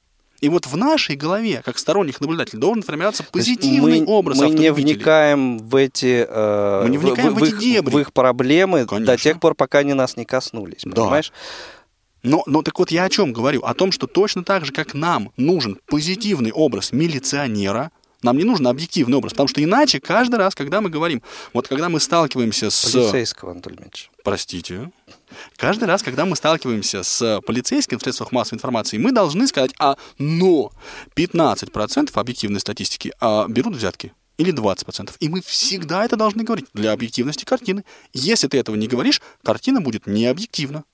[0.46, 4.72] И вот в нашей голове, как сторонних наблюдателей, должен формироваться позитивный мы, образ мы не
[4.72, 7.92] вникаем в эти, э, Мы не вникаем в эти их, дебри.
[7.96, 9.18] в их проблемы до Конечно.
[9.18, 11.02] тех пор, пока они нас не коснулись, Да.
[11.02, 11.34] понимаешь?
[12.22, 13.62] Но, но так вот я о чем говорю?
[13.64, 17.90] О том, что точно так же, как нам нужен позитивный образ милиционера,
[18.22, 21.90] нам не нужен объективный образ, потому что иначе каждый раз, когда мы говорим, вот когда
[21.90, 22.92] мы сталкиваемся с...
[22.92, 24.12] Полицейского, Анатолий Дмитриевич.
[24.26, 24.92] Простите.
[25.56, 29.98] Каждый раз, когда мы сталкиваемся с полицейским в средствах массовой информации, мы должны сказать, а
[30.18, 30.72] но
[31.16, 34.14] 15% объективной статистики а, берут взятки.
[34.40, 35.12] Или 20%.
[35.20, 37.86] И мы всегда это должны говорить для объективности картины.
[38.14, 40.86] Если ты этого не говоришь, картина будет необъективна.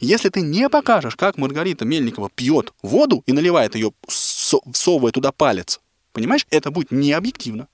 [0.00, 5.32] Если ты не покажешь, как Маргарита Мельникова пьет воду и наливает ее, со- всовывая туда
[5.32, 5.80] палец,
[6.14, 7.68] понимаешь, это будет необъективно.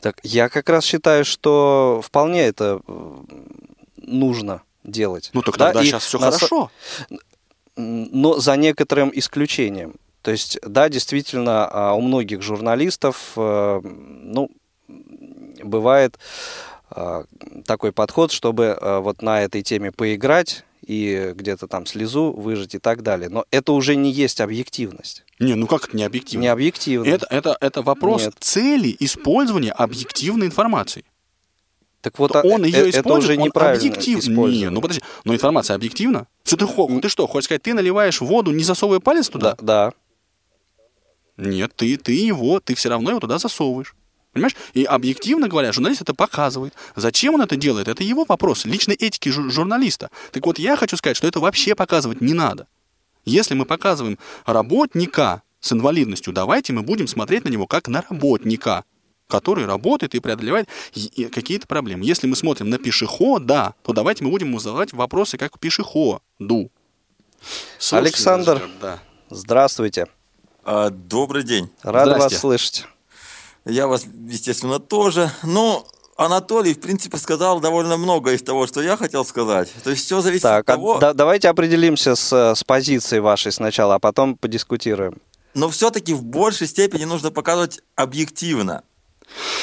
[0.00, 3.22] Так, я как раз считаю, что вполне это э,
[4.10, 5.30] нужно делать.
[5.32, 6.70] Ну так Да, тогда и сейчас все на хорошо.
[7.76, 9.94] Но за некоторым исключением.
[10.22, 14.50] То есть, да, действительно, а, у многих журналистов, э, ну,
[15.62, 16.18] бывает
[16.90, 17.24] а,
[17.64, 22.78] такой подход, чтобы а, вот на этой теме поиграть и где-то там слезу выжать и
[22.78, 23.28] так далее.
[23.28, 25.24] Но это уже не есть объективность.
[25.38, 26.42] Не, ну как это не объективно?
[26.42, 27.08] Не объективно.
[27.08, 28.34] Это, это, это вопрос Нет.
[28.40, 31.04] цели использования объективной информации.
[32.00, 34.20] Так вот, То а, он э, ее это использует, уже он объективно.
[34.20, 34.60] использование.
[34.60, 36.26] Не, ну подожди, но информация объективна?
[36.44, 39.54] Ты, ты что, хочешь сказать, ты наливаешь воду, не засовывая палец туда?
[39.60, 39.92] Да,
[41.36, 41.46] да.
[41.48, 43.94] Нет, ты, ты его, ты все равно его туда засовываешь.
[44.32, 44.54] Понимаешь?
[44.74, 46.74] И объективно говоря, журналист это показывает.
[46.94, 47.88] Зачем он это делает?
[47.88, 50.10] Это его вопрос личной этики жур- журналиста.
[50.32, 52.66] Так вот, я хочу сказать, что это вообще показывать не надо.
[53.24, 58.84] Если мы показываем работника с инвалидностью, давайте мы будем смотреть на него как на работника,
[59.30, 60.68] который работает и преодолевает
[61.32, 62.04] какие-то проблемы.
[62.04, 66.70] Если мы смотрим на пешехода, то давайте мы будем ему задавать вопросы как пешеходу.
[67.78, 68.70] Слушайте, Александр.
[68.80, 68.98] да.
[69.30, 70.06] Здравствуйте.
[70.64, 71.70] А, Добрый день.
[71.82, 72.86] Рад вас слышать.
[73.64, 75.30] Я вас, естественно, тоже.
[75.42, 79.72] Ну, Анатолий, в принципе, сказал довольно много из того, что я хотел сказать.
[79.84, 80.98] То есть все зависит Так, от а того...
[80.98, 85.18] да- давайте определимся с, с позицией вашей сначала, а потом подискутируем.
[85.54, 88.82] Но все-таки в большей степени нужно показывать объективно.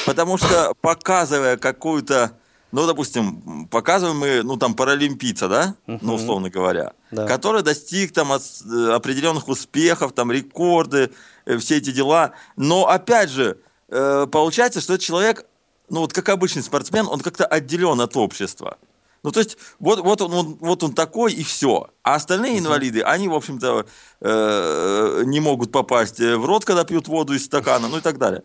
[0.05, 2.31] Потому что показывая какую-то,
[2.71, 7.25] ну, допустим, показываем мы, ну, там, паралимпийца, да, ну, условно говоря, Да.
[7.27, 11.11] который достиг там э, определенных успехов, там, рекорды,
[11.45, 12.31] э, все эти дела.
[12.55, 13.57] Но, опять же,
[13.89, 15.45] э, получается, что этот человек,
[15.89, 18.77] ну, вот как обычный спортсмен, он как-то отделен от общества.
[19.23, 21.89] Ну, то есть, вот, вот, он, он- вот он такой, и все.
[22.03, 23.85] А остальные инвалиды, они, в общем-то,
[24.21, 28.43] э, не могут попасть в рот, когда пьют воду из стакана, ну и так далее.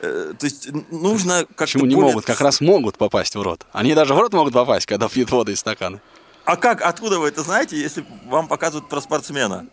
[0.00, 2.26] Э, то есть, нужно как-то Почему не более- могут?
[2.26, 3.66] Как раз могут попасть в рот.
[3.72, 6.00] Они даже в рот могут попасть, когда пьют воду из стакана.
[6.44, 9.66] А как, откуда вы это знаете, если вам показывают про спортсмена?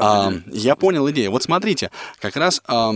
[0.00, 1.32] А, я понял идею.
[1.32, 2.92] Вот смотрите, как раз, а,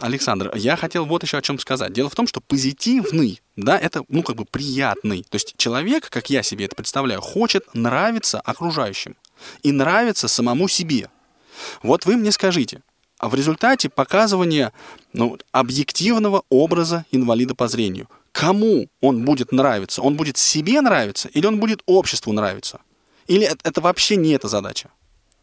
[0.00, 1.92] Александр, я хотел вот еще о чем сказать.
[1.92, 5.24] Дело в том, что позитивный, да, это, ну, как бы приятный.
[5.24, 9.16] То есть человек, как я себе это представляю, хочет нравиться окружающим
[9.62, 11.10] и нравиться самому себе.
[11.82, 12.82] Вот вы мне скажите,
[13.26, 14.72] а в результате показывания
[15.12, 20.00] ну, объективного образа инвалида по зрению, кому он будет нравиться?
[20.00, 22.78] Он будет себе нравиться или он будет обществу нравиться?
[23.26, 24.90] Или это, вообще не эта задача?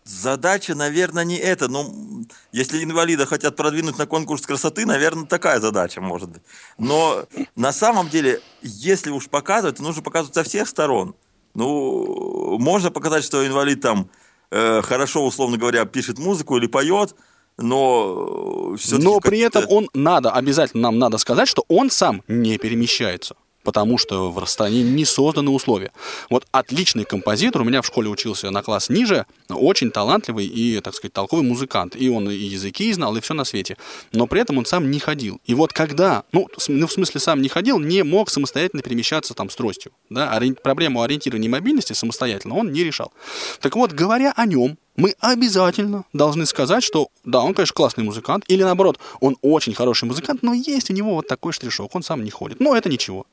[0.06, 1.68] Задача, наверное, не это.
[1.68, 6.42] Ну, если инвалида хотят продвинуть на конкурс красоты, наверное, такая задача может быть.
[6.78, 7.26] Но
[7.58, 11.16] на самом деле, если уж показывать, то нужно показывать со всех сторон.
[11.54, 14.10] Ну, можно показать, что инвалид там
[14.52, 17.14] э, хорошо, условно говоря, пишет музыку или поет,
[17.58, 22.58] но все Но при этом он надо, обязательно нам надо сказать, что он сам не
[22.58, 23.36] перемещается.
[23.64, 25.92] Потому что в стране не созданы условия.
[26.30, 30.94] Вот отличный композитор, у меня в школе учился на класс ниже, очень талантливый и, так
[30.94, 31.96] сказать, толковый музыкант.
[31.96, 33.78] И он и языки знал, и все на свете.
[34.12, 35.40] Но при этом он сам не ходил.
[35.46, 39.50] И вот когда, ну, ну в смысле сам не ходил, не мог самостоятельно перемещаться там
[39.50, 39.92] с тростью.
[40.10, 40.32] Да?
[40.32, 40.54] Ори...
[40.54, 43.12] Проблему ориентирования и мобильности самостоятельно он не решал.
[43.60, 48.46] Так вот, говоря о нем, мы обязательно должны сказать, что да, он, конечно, классный музыкант,
[48.48, 52.24] или наоборот, он очень хороший музыкант, но есть у него вот такой штришок, он сам
[52.24, 52.60] не ходит.
[52.60, 53.26] Но это ничего.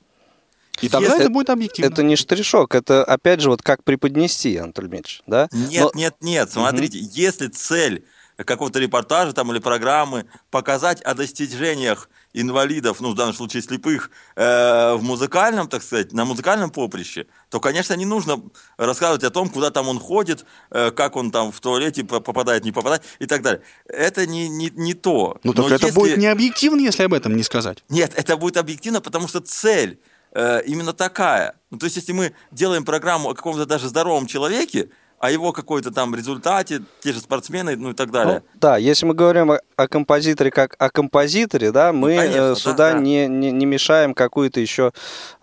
[0.80, 1.90] И тогда Если это будет объективно.
[1.92, 5.48] Это не штришок, это опять же вот как преподнести, Анатолий Дмитриевич, да?
[5.52, 8.04] Нет, Но- нет, нет, смотрите, если цель
[8.36, 14.94] какого-то репортажа там или программы показать о достижениях инвалидов, ну, в данном случае слепых, э,
[14.94, 18.40] в музыкальном, так сказать, на музыкальном поприще, то, конечно, не нужно
[18.78, 22.64] рассказывать о том, куда там он ходит, э, как он там в туалете по- попадает,
[22.64, 23.60] не попадает и так далее.
[23.86, 25.38] Это не, не, не то.
[25.44, 27.84] Ну так Но это если- будет не объективно, если об этом не сказать.
[27.90, 29.98] Нет, это будет объективно, потому что цель
[30.32, 31.56] э, именно такая.
[31.70, 35.90] Ну, то есть, если мы делаем программу о каком-то даже здоровом человеке, о его какой-то
[35.90, 38.42] там результате, те же спортсмены, ну и так далее.
[38.42, 42.48] Ну, да, если мы говорим о, о композиторе как о композиторе, да, мы конечно, э,
[42.48, 42.98] да, сюда да.
[42.98, 44.92] Не, не, не мешаем какую-то еще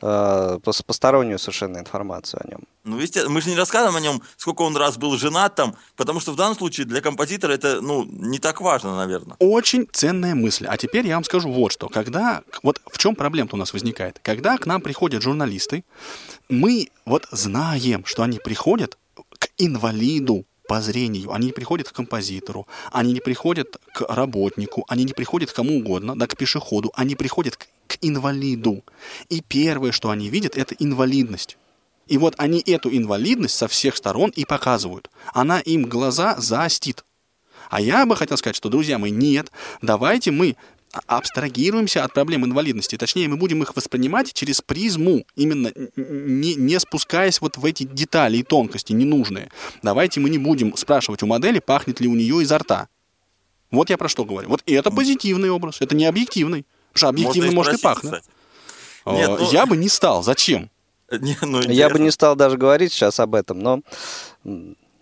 [0.02, 2.62] э, пос- постороннюю совершенно информацию о нем.
[2.86, 6.22] Ну, естественно, мы же не рассказываем о нем, сколько он раз был женат там, потому
[6.22, 9.36] что в данном случае для композитора это, ну, не так важно, наверное.
[9.40, 10.66] Очень ценная мысль.
[10.68, 11.88] А теперь я вам скажу вот что.
[11.88, 14.20] Когда, вот в чем проблема у нас возникает?
[14.24, 15.84] Когда к нам приходят журналисты,
[16.50, 18.98] мы вот знаем, что они приходят
[19.58, 21.32] инвалиду по зрению.
[21.32, 25.78] Они не приходят к композитору, они не приходят к работнику, они не приходят к кому
[25.78, 28.84] угодно, да, к пешеходу, они приходят к, к инвалиду.
[29.30, 31.58] И первое, что они видят, это инвалидность.
[32.08, 35.10] И вот они эту инвалидность со всех сторон и показывают.
[35.34, 37.04] Она им глаза заостит.
[37.70, 40.56] А я бы хотел сказать, что, друзья мои, нет, давайте мы
[41.06, 42.98] абстрагируемся от проблем инвалидности.
[42.98, 48.38] Точнее, мы будем их воспринимать через призму, именно не, не спускаясь вот в эти детали
[48.38, 49.50] и тонкости ненужные.
[49.84, 52.88] Давайте мы не будем спрашивать у модели, пахнет ли у нее изо рта.
[53.72, 54.50] Вот я про что говорю.
[54.50, 56.66] Вот и это позитивный образ, это не объективный.
[56.94, 58.24] Потому что объективно Можно может и пахнуть.
[59.06, 60.24] Нет, ну- Я бы не стал.
[60.24, 60.70] Зачем?
[61.12, 63.82] Не, ну, Я бы не стал даже говорить сейчас об этом, но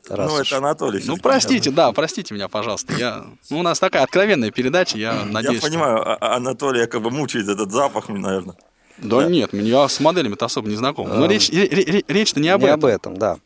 [0.10, 1.02] раз Ну, уж- это Анатолий.
[1.06, 2.94] Ну, простите, да, простите меня, пожалуйста.
[2.94, 3.26] Я...
[3.50, 5.56] ну, у нас такая откровенная передача, я надеюсь.
[5.56, 8.56] Я что- понимаю, а- а Анатолия как бы мучает этот запах, наверное.
[8.98, 9.26] Да, Да.
[9.30, 11.10] нет, я с моделями-то особо не знаком.
[11.10, 12.80] Но А, речь, ре- ре- речь-то не об не этом.
[12.80, 13.38] об этом, да.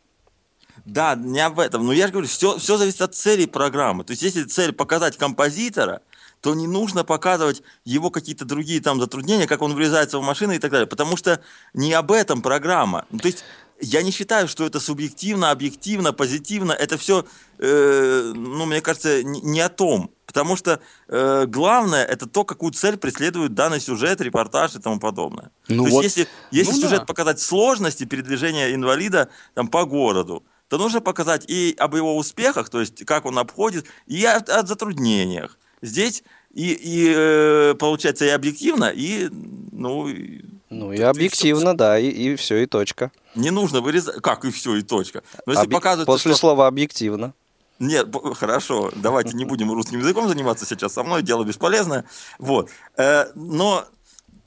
[0.85, 1.85] Да, не об этом.
[1.85, 4.03] Но я же говорю, все, все зависит от цели программы.
[4.03, 6.01] То есть, если цель показать композитора,
[6.41, 10.57] то не нужно показывать его какие-то другие там затруднения, как он врезается в машину и
[10.59, 10.87] так далее.
[10.87, 11.41] Потому что
[11.73, 13.05] не об этом программа.
[13.11, 13.43] Ну, то есть,
[13.81, 16.71] я не считаю, что это субъективно, объективно, позитивно.
[16.73, 17.25] Это все,
[17.59, 20.11] ну, мне кажется, не, не о том.
[20.29, 25.49] Потому что э, главное это то, какую цель преследует данный сюжет, репортаж и тому подобное.
[25.67, 27.05] Ну то вот, есть, если, если ну сюжет да.
[27.05, 32.79] показать сложности передвижения инвалида там, по городу, то нужно показать и об его успехах, то
[32.79, 35.57] есть как он обходит, и о, о затруднениях.
[35.81, 39.29] Здесь и, и э, получается и объективно, и
[39.71, 40.07] ну
[40.69, 43.11] Ну и Тут и объективно, да, и, и все, и точка.
[43.35, 45.23] не нужно вырезать, как и все, и точка.
[45.45, 46.39] Но если Объ- показывать, После что...
[46.39, 47.33] слова объективно.
[47.79, 52.03] Нет, хорошо, давайте не будем русским языком заниматься сейчас со мной, дело бесполезное.
[52.37, 52.69] Вот.
[52.97, 53.85] Э, Но,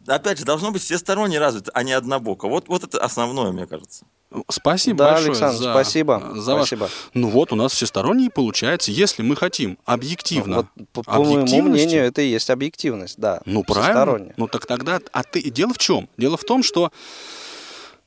[0.07, 2.47] опять же, должно быть всесторонне развито, а не однобоко.
[2.47, 4.05] Вот, вот это основное, мне кажется.
[4.49, 6.89] Спасибо Да, большое Александр, за, спасибо, за ваш- спасибо.
[7.15, 10.57] Ну вот, у нас всесторонне получается, если мы хотим объективно.
[10.57, 13.41] Вот, по, по моему мнению, это и есть объективность, да.
[13.45, 14.33] Ну, правильно.
[14.37, 15.01] Ну, так тогда...
[15.13, 15.43] А ты...
[15.51, 16.09] Дело в чем?
[16.17, 16.91] Дело в том, что...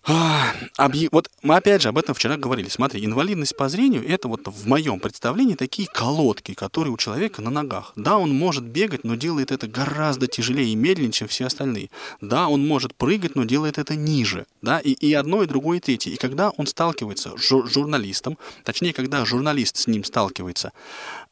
[0.08, 2.70] а, объ- Вот мы опять же об этом вчера говорили.
[2.70, 7.50] Смотри, инвалидность по зрению это вот в моем представлении такие колодки, которые у человека на
[7.50, 7.92] ногах.
[7.96, 11.90] Да, он может бегать, но делает это гораздо тяжелее и медленнее, чем все остальные.
[12.22, 14.46] Да, он может прыгать, но делает это ниже.
[14.62, 16.12] Да, и, и одно, и другое, и третье.
[16.12, 20.72] И когда он сталкивается с жур- журналистом, точнее, когда журналист с ним сталкивается,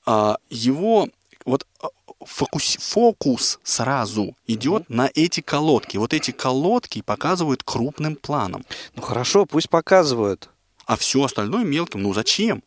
[0.06, 1.10] а, его
[1.46, 1.88] вот а,
[2.28, 5.98] фокус, фокус сразу идет на эти колодки.
[5.98, 10.50] Вот эти колодки показывают крупным планом, Ну хорошо, пусть показывают.
[10.86, 12.02] а все остальное мелким.
[12.04, 12.64] Ну зачем?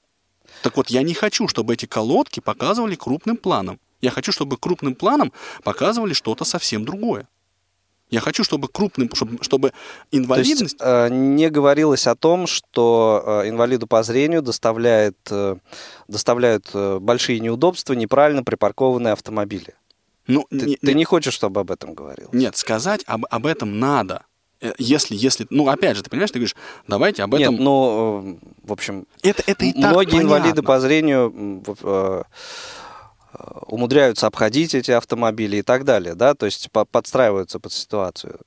[0.62, 3.78] Так вот, я не хочу, чтобы эти колодки показывали крупным планом.
[4.00, 5.32] Я хочу, чтобы крупным планом
[5.64, 7.28] показывали что-то совсем другое.
[8.10, 9.76] Я хочу, чтобы крупным, чтобы, чтобы То
[10.12, 10.60] инвалидность...
[10.60, 15.56] есть э, не говорилось о том, что э, инвалиду по зрению доставляет, э,
[16.06, 19.74] доставляют э, большие неудобства неправильно припаркованные автомобили.
[20.28, 22.28] ну, Ты, не- ты не хочешь, чтобы об этом говорил?
[22.32, 24.24] Нет, сказать об, об этом надо.
[24.60, 26.54] Э, Если, если, ну, опять же, ты понимаешь, ты говоришь,
[26.86, 27.54] давайте об этом...
[27.54, 30.62] Нет, ну, э, в общем, это, это и так многие инвалиды понятно.
[30.62, 32.22] по зрению э,
[33.66, 38.40] умудряются обходить эти автомобили и так далее, да, то есть по- подстраиваются под ситуацию.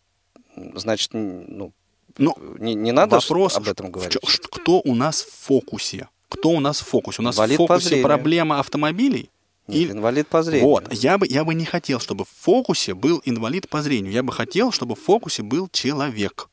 [0.76, 1.72] значит, ну,
[2.18, 4.14] Ну, не, не надо Вопрос, об этом говорить.
[4.14, 4.20] чё-
[4.52, 6.10] кто у нас в фокусе?
[6.28, 7.22] Кто у нас в фокусе?
[7.22, 9.30] У нас Инвалид в фокусе проблема автомобилей?
[9.68, 10.68] Нет, Или- инвалид по зрению.
[10.68, 14.12] Вот, я бы, я бы не хотел, чтобы в фокусе был инвалид по зрению.
[14.12, 16.50] Я бы хотел, чтобы в фокусе был человек.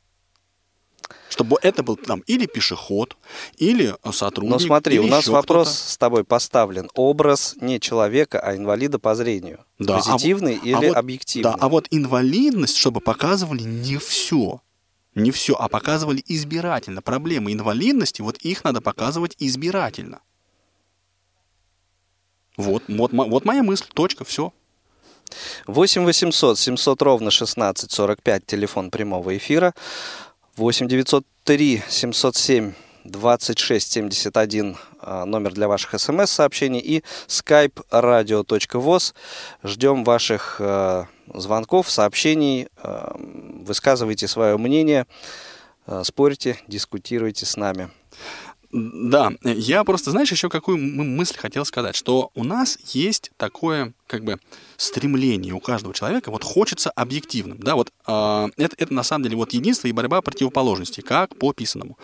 [1.28, 3.16] Чтобы это был там или пешеход,
[3.56, 4.52] или э, сотрудник.
[4.52, 5.90] Но смотри, или у нас вопрос кто-то.
[5.90, 6.90] с тобой поставлен.
[6.94, 9.64] Образ не человека, а инвалида по зрению.
[9.78, 11.50] Да, а Позитивный а или вот- объективный?
[11.50, 14.60] Да, а вот инвалидность, чтобы показывали не все.
[15.14, 17.00] Не все, а показывали избирательно.
[17.02, 20.20] Проблемы инвалидности, вот их надо показывать избирательно.
[22.56, 24.52] Вот, вот, вот моя мысль, точка, все.
[25.66, 29.74] 8 800 700 ровно 16 45, телефон прямого эфира.
[30.56, 32.72] 8 903 707
[33.04, 36.80] 26 71, а, номер для ваших смс-сообщений.
[36.80, 39.14] И skype radio.voz.
[39.62, 41.04] Ждем ваших э,
[41.34, 42.68] звонков, сообщений.
[42.82, 43.10] э,
[43.66, 45.06] Высказывайте свое мнение,
[45.86, 47.90] э, спорьте, дискутируйте с нами.
[48.76, 54.22] Да, я просто, знаешь, еще какую мысль хотел сказать, что у нас есть такое, как
[54.22, 54.38] бы,
[54.76, 59.36] стремление у каждого человека, вот хочется объективным, да, вот а, это, это на самом деле
[59.36, 61.96] вот единство и борьба противоположностей, как по писанному.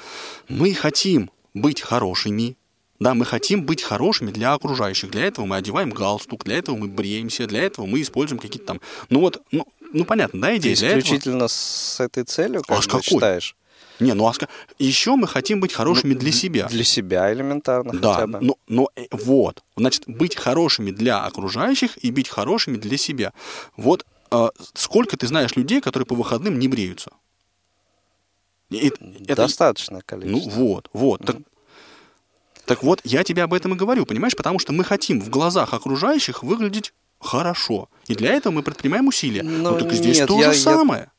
[0.49, 2.57] Мы хотим быть хорошими,
[2.99, 5.11] да, мы хотим быть хорошими для окружающих.
[5.11, 8.81] Для этого мы одеваем галстук, для этого мы бреемся, для этого мы используем какие-то там...
[9.11, 10.75] Ну вот, ну, ну понятно, да, Ты идея?
[10.75, 13.03] Этого- исключительно с этой целью, как А с бы какой?
[13.03, 13.57] считаешь?
[14.03, 14.33] Не, ну а
[14.79, 16.67] еще мы хотим быть хорошими для себя.
[16.69, 18.39] Для себя элементарно Да, хотя бы.
[18.41, 23.33] но, но э, вот, значит, быть хорошими для окружающих и быть хорошими для себя.
[23.77, 27.11] Вот э, сколько ты знаешь людей, которые по выходным не бреются?
[28.71, 28.89] И
[29.29, 30.51] это- Достаточное ну количество.
[30.51, 31.25] вот, вот.
[31.27, 31.37] Так,
[32.65, 35.75] так вот, я тебе об этом и говорю, понимаешь, потому что мы хотим в глазах
[35.75, 37.89] окружающих выглядеть хорошо.
[38.07, 39.43] И для этого мы предпринимаем усилия.
[39.43, 41.11] Ну, Ну, так здесь нет, то я- же я- самое.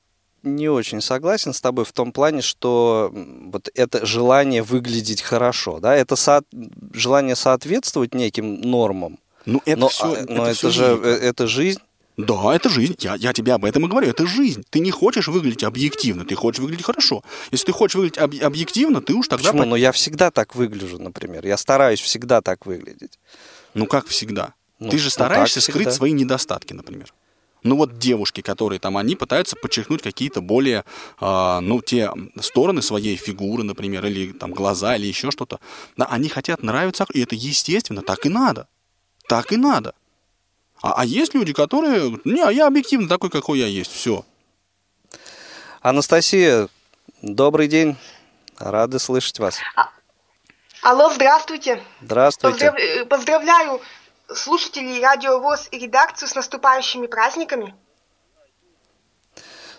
[0.44, 5.96] Не очень согласен с тобой в том плане, что вот это желание выглядеть хорошо, да,
[5.96, 6.44] это со-
[6.94, 9.20] желание соответствовать неким нормам.
[9.46, 11.80] Ну, это но все, а, но это, же э, это жизнь.
[12.16, 12.96] Да, это жизнь.
[13.00, 14.08] Я, я тебе об этом и говорю.
[14.08, 14.64] Это жизнь.
[14.70, 17.24] Ты не хочешь выглядеть объективно, ты хочешь выглядеть хорошо.
[17.52, 19.50] Если ты хочешь выглядеть об- объективно, ты уж тогда...
[19.50, 19.64] Почему?
[19.64, 21.46] по- Но я всегда так выгляжу, например.
[21.46, 23.18] Я стараюсь всегда так выглядеть.
[23.74, 24.54] Ну, как всегда.
[24.80, 25.92] Ну, ты же ну, стараешься так скрыть всегда.
[25.92, 27.12] свои недостатки, например.
[27.64, 30.84] Ну вот девушки, которые там, они пытаются подчеркнуть какие-то более,
[31.20, 35.60] а, ну, те стороны своей фигуры, например, или там глаза, или еще что-то.
[35.96, 38.68] Да, они хотят нравиться, и это естественно, так и надо.
[39.28, 39.96] Так и надо.
[40.82, 44.26] А, а есть люди, которые, не, а я объективно такой, какой я есть, все.
[45.82, 46.68] Анастасия,
[47.22, 47.96] добрый день.
[48.60, 49.60] Рады слышать вас.
[50.82, 51.82] Алло, здравствуйте.
[52.02, 52.72] Здравствуйте.
[52.72, 53.82] Поздрав- э, Поздравляю
[54.28, 57.74] слушателей Радио ВОЗ и редакцию с наступающими праздниками.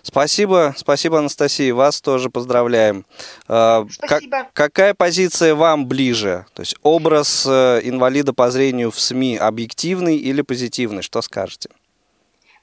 [0.01, 1.73] Спасибо, спасибо, Анастасия.
[1.73, 3.05] Вас тоже поздравляем.
[3.47, 4.47] А, как- Спасибо.
[4.53, 6.45] какая позиция вам ближе?
[6.53, 11.01] То есть образ э, инвалида по зрению в СМИ объективный или позитивный?
[11.01, 11.69] Что скажете?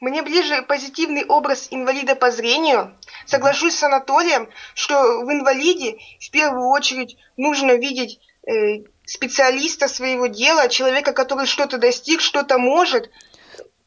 [0.01, 2.95] Мне ближе позитивный образ инвалида по зрению.
[3.26, 10.68] Соглашусь с Анатолием, что в инвалиде в первую очередь нужно видеть э, специалиста своего дела,
[10.68, 13.10] человека, который что-то достиг, что-то может.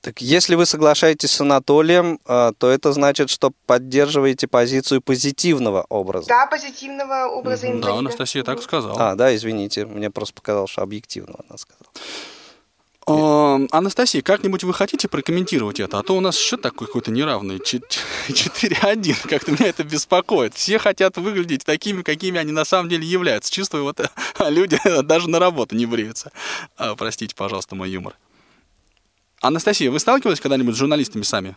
[0.01, 6.27] Так если вы соглашаетесь с Анатолием, э, то это значит, что поддерживаете позицию позитивного образа.
[6.27, 7.87] Да, позитивного образа инвалида.
[7.87, 9.11] Да, Анастасия так сказала.
[9.11, 11.91] А, да, извините, мне просто показалось, что объективного она сказала.
[13.07, 15.99] А, Анастасия, как-нибудь вы хотите прокомментировать это?
[15.99, 17.59] А то у нас счет такой какой-то неравный.
[17.63, 19.27] Чет- 4-1.
[19.27, 20.55] Как-то меня это беспокоит.
[20.55, 23.51] Все хотят выглядеть такими, какими они на самом деле являются.
[23.51, 23.99] Чувствую, вот
[24.49, 26.31] люди даже на работу не бреются.
[26.77, 28.15] А, простите, пожалуйста, мой юмор.
[29.41, 31.55] Анастасия, вы сталкивались когда-нибудь с журналистами сами?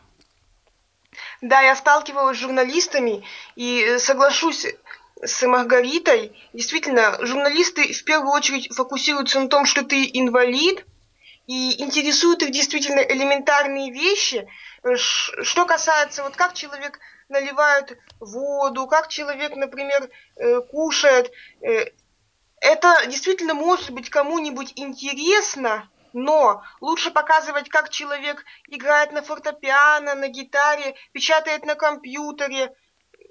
[1.41, 3.25] Да, я сталкивалась с журналистами
[3.57, 4.67] и э, соглашусь
[5.23, 6.33] с Маргаритой.
[6.53, 10.85] Действительно, журналисты в первую очередь фокусируются на том, что ты инвалид,
[11.49, 14.47] и интересуют их действительно элементарные вещи.
[14.85, 21.33] Э, Что касается, вот как человек наливает воду, как человек, например, э, кушает,
[21.63, 21.87] э,
[22.61, 30.29] это действительно может быть кому-нибудь интересно, но лучше показывать, как человек играет на фортепиано, на
[30.29, 32.75] гитаре, печатает на компьютере.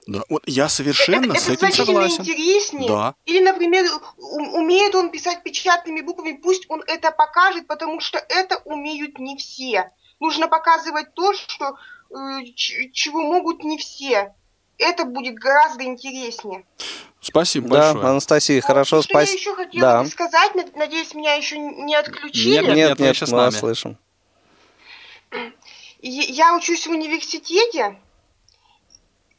[0.07, 0.21] Да.
[0.29, 2.21] Вот я совершенно это с этим значительно согласен.
[2.23, 2.87] интереснее.
[2.87, 3.15] Да.
[3.25, 3.85] Или, например,
[4.17, 9.91] умеет он писать печатными буквами, пусть он это покажет, потому что это умеют не все.
[10.19, 11.75] Нужно показывать то, что
[12.09, 14.33] э, чего могут не все.
[14.77, 16.63] Это будет гораздо интереснее.
[17.19, 18.09] Спасибо Да, большое.
[18.11, 19.39] Анастасия, хорошо, что я спасибо.
[19.39, 20.05] еще хотела Да.
[20.05, 22.51] сказать, над- надеюсь, меня еще не отключили.
[22.53, 23.59] Нет, Нет, нет, нет, вы еще с мы вас нами.
[23.59, 23.97] слышим.
[26.01, 27.97] Я учусь в университете,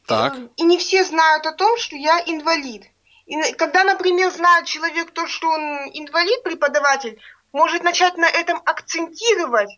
[0.09, 0.35] Так.
[0.35, 2.83] Э, И не все знают о том, что я инвалид.
[3.27, 5.61] И когда, например, знает человек то, что он
[5.93, 7.19] инвалид, преподаватель,
[7.53, 9.69] может начать на этом акцентировать.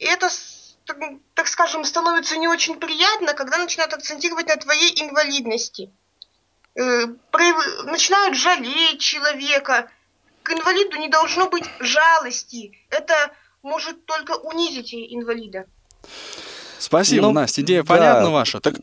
[0.00, 0.28] И это,
[0.84, 0.98] так,
[1.34, 5.90] так скажем, становится не очень приятно, когда начинают акцентировать на твоей инвалидности.
[6.74, 7.06] Э,
[7.84, 9.88] начинают жалеть человека.
[10.42, 12.76] К инвалиду не должно быть жалости.
[12.90, 13.14] Это
[13.62, 15.66] может только унизить инвалида.
[16.80, 17.94] Спасибо, Ну, Настя, идея да.
[17.94, 18.60] понятна ваша.
[18.60, 18.74] Так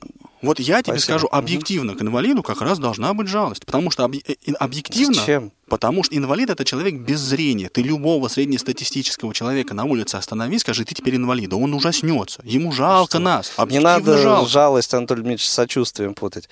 [0.41, 1.17] вот я тебе Спасибо.
[1.19, 3.65] скажу, объективно к инвалиду как раз должна быть жалость.
[3.65, 5.13] Потому что объ- э, объективно...
[5.15, 5.51] Зачем?
[5.67, 7.69] Потому что инвалид это человек без зрения.
[7.69, 12.41] Ты любого среднестатистического человека на улице останови, скажи, ты теперь инвалид, он ужаснется.
[12.43, 13.53] Ему жалко нас.
[13.57, 14.49] Не Объективно надо жалко.
[14.49, 16.49] жалость, Анатолий Дмитриевич, с сочувствием путать.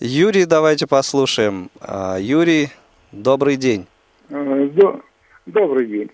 [0.00, 1.70] Юрий, давайте послушаем.
[1.80, 2.70] А, Юрий,
[3.12, 3.86] добрый день.
[4.28, 5.00] До-
[5.46, 6.10] Добрый день.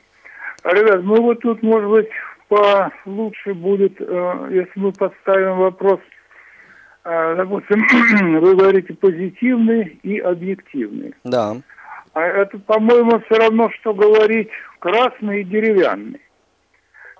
[0.62, 2.06] Ребят, ну вот тут, может быть,
[2.48, 5.98] получше будет, э, если мы поставим вопрос,
[7.04, 7.86] допустим,
[8.40, 11.14] вы говорите позитивный и объективный.
[11.24, 11.56] Да.
[12.14, 14.48] А это, по-моему, все равно, что говорить
[14.78, 16.20] красный и деревянный.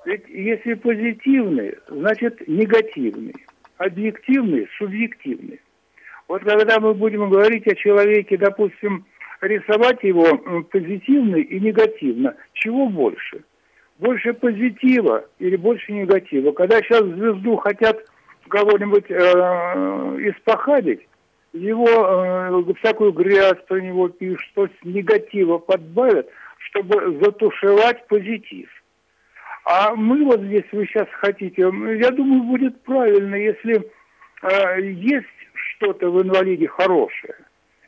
[0.06, 3.34] Ведь если позитивный, значит негативный.
[3.78, 5.60] Объективный, субъективный.
[6.28, 9.04] Вот когда мы будем говорить о человеке, допустим,
[9.40, 13.42] рисовать его позитивно и негативно, чего больше?
[13.98, 16.52] Больше позитива или больше негатива?
[16.52, 17.98] Когда сейчас звезду хотят
[18.48, 19.14] кого-нибудь э,
[20.30, 21.06] испохабить,
[21.52, 26.28] его э, всякую грязь про него пишут, что с негатива подбавят,
[26.58, 28.68] чтобы затушевать позитив.
[29.64, 33.90] А мы вот здесь, вы сейчас хотите, я думаю, будет правильно, если
[34.42, 37.34] э, есть что-то в инвалиде хорошее,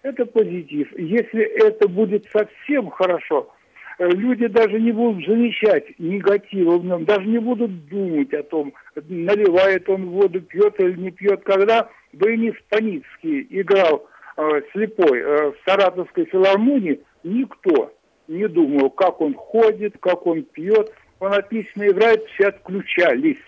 [0.02, 0.88] это позитив.
[0.96, 3.52] Если это будет совсем хорошо,
[3.98, 8.72] люди даже не будут замечать негатива в нем, даже не будут думать о том,
[9.08, 11.42] наливает он воду, пьет или не пьет.
[11.44, 17.92] Когда Денис Паницкий играл э, слепой э, в Саратовской филармонии, никто
[18.28, 20.92] не думал, как он ходит, как он пьет.
[21.18, 23.40] Он отлично играет, все отключались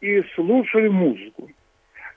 [0.00, 1.50] и слушали музыку.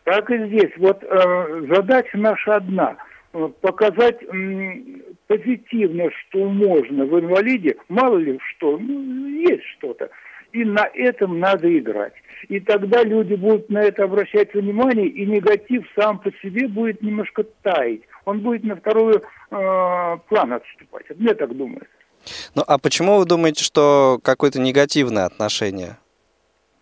[0.03, 0.71] Так и здесь.
[0.77, 3.18] Вот э, задача наша одна э,
[3.61, 10.09] показать м, позитивно, что можно в инвалиде, мало ли что, ну, есть что-то.
[10.51, 12.13] И на этом надо играть.
[12.47, 17.43] И тогда люди будут на это обращать внимание, и негатив сам по себе будет немножко
[17.61, 18.01] таять.
[18.25, 19.21] Он будет на второй э,
[19.51, 21.05] план отступать.
[21.15, 21.88] Мне так думается.
[22.55, 25.97] Ну, а почему вы думаете, что какое-то негативное отношение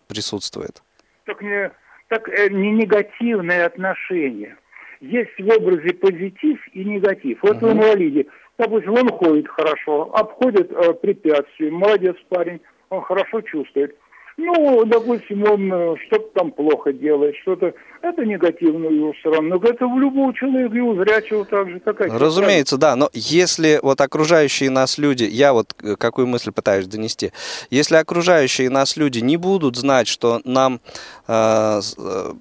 [0.08, 0.82] присутствует?
[1.28, 1.70] так не,
[2.08, 4.56] так э, не негативное отношение.
[5.00, 7.38] Есть в образе позитив и негатив.
[7.42, 8.26] Вот в инвалиде,
[8.58, 13.94] допустим, он ходит хорошо, обходит э, препятствия, молодец парень, он хорошо чувствует.
[14.40, 17.74] Ну, допустим, он э, что-то там плохо делает, что-то...
[18.02, 19.56] Это негативно его все равно.
[19.56, 21.80] Но это в любого человека, и у зрячего так же.
[21.80, 26.86] Какая Разумеется, да, но если вот окружающие нас люди, я вот э, какую мысль пытаюсь
[26.86, 27.32] донести,
[27.70, 30.80] если окружающие нас люди не будут знать, что нам
[31.26, 32.32] э, э,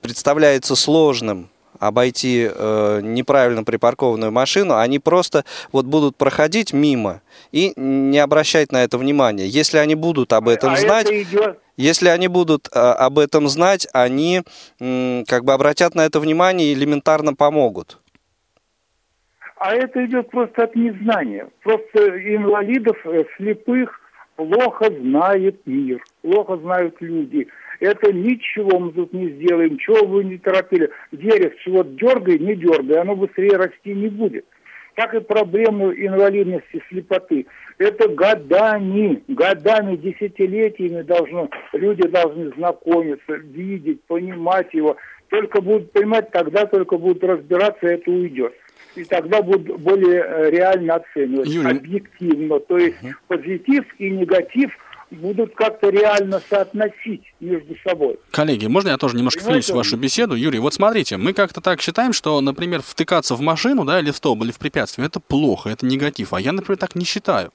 [0.00, 1.50] представляется сложным
[1.82, 8.84] обойти э, неправильно припаркованную машину, они просто вот будут проходить мимо и не обращать на
[8.84, 9.46] это внимания.
[9.46, 11.58] Если они будут об этом а знать, это идет...
[11.76, 14.42] если они будут э, об этом знать, они
[14.80, 17.98] м, как бы обратят на это внимание и элементарно помогут.
[19.56, 21.48] А это идет просто от незнания.
[21.62, 21.98] Просто
[22.36, 24.00] инвалидов, э, слепых
[24.36, 27.48] плохо знает мир, плохо знают люди.
[27.82, 30.88] Это ничего мы тут не сделаем, чего вы не торопили.
[31.10, 34.44] Деревце вот дергай, не дергай, оно быстрее расти не будет.
[34.94, 37.46] Так и проблему инвалидности, слепоты.
[37.78, 44.96] Это годами, годами, десятилетиями должно, люди должны знакомиться, видеть, понимать его.
[45.28, 48.54] Только будут понимать, тогда только будут разбираться, это уйдет.
[48.94, 51.78] И тогда будут более э, реально оценивать, Юрий.
[51.78, 52.60] объективно.
[52.60, 54.70] То есть позитив и негатив
[55.12, 58.18] будут как-то реально соотносить между собой.
[58.30, 59.90] Коллеги, можно я тоже немножко вклинюсь в Понимаете?
[59.90, 60.34] вашу беседу?
[60.34, 64.16] Юрий, вот смотрите, мы как-то так считаем, что, например, втыкаться в машину, да, или в
[64.16, 66.32] столб, или в препятствие, это плохо, это негатив.
[66.32, 67.52] А я, например, так не считаю.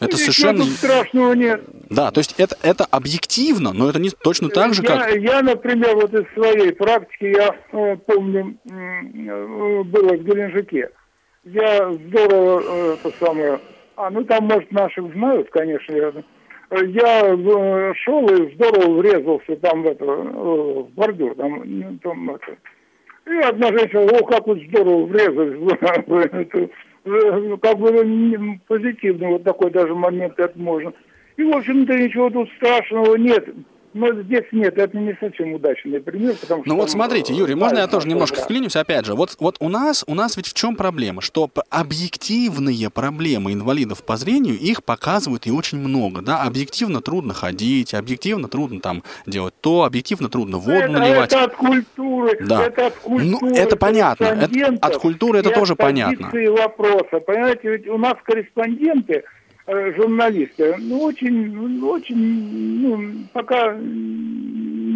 [0.00, 0.64] Это Ничего совершенно...
[0.64, 1.62] страшного нет.
[1.90, 5.16] Да, то есть это, это объективно, но это не точно так же, я, как...
[5.16, 10.90] я, например, вот из своей практики, я э, помню, э, было в Геленджике.
[11.44, 13.60] Я здорово, э, это самое,
[13.96, 16.12] а ну там, может, наших знают, конечно, я,
[16.70, 22.30] я э, шел и здорово врезался там в, это, э, в бордюр, там, ну, там
[22.30, 22.56] это.
[23.26, 26.68] И одна женщина, о, как вы здорово врезались, это,
[27.04, 30.92] э, как бы м, позитивно, вот такой даже момент это можно.
[31.36, 33.48] И, в общем-то, ничего тут страшного нет.
[33.96, 36.68] Но здесь нет, это не совсем удачный пример, потому что...
[36.68, 38.42] Ну вот смотрите, Юрий, можно я тоже немножко да.
[38.42, 42.90] вклинюсь, опять же, вот, вот у нас, у нас ведь в чем проблема, что объективные
[42.90, 48.80] проблемы инвалидов по зрению, их показывают и очень много, да, объективно трудно ходить, объективно трудно
[48.80, 51.32] там делать то, объективно трудно воду это, наливать.
[51.32, 52.66] это от культуры, Да.
[52.66, 53.50] это от культуры.
[53.50, 56.30] Ну, это понятно, это- от культуры это тоже от понятно.
[56.50, 57.20] вопроса.
[57.26, 59.22] Понимаете, ведь у нас корреспонденты, э,
[59.66, 63.76] журналисты, ну, очень, ну, очень, ну, пока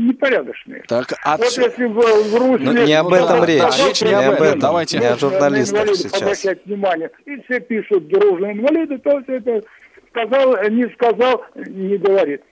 [0.00, 0.82] непорядочные.
[0.86, 2.66] Так, Вот отсю- если в, в русле...
[2.66, 3.62] Ну, не об этом речь.
[3.86, 4.60] речь не об этом.
[4.60, 4.98] Давайте.
[4.98, 6.22] Не о журналистах сейчас.
[6.22, 7.10] обращать внимание.
[7.26, 9.62] И все пишут дружно инвалиды, то все это
[10.10, 12.42] сказал, не сказал, не говорит.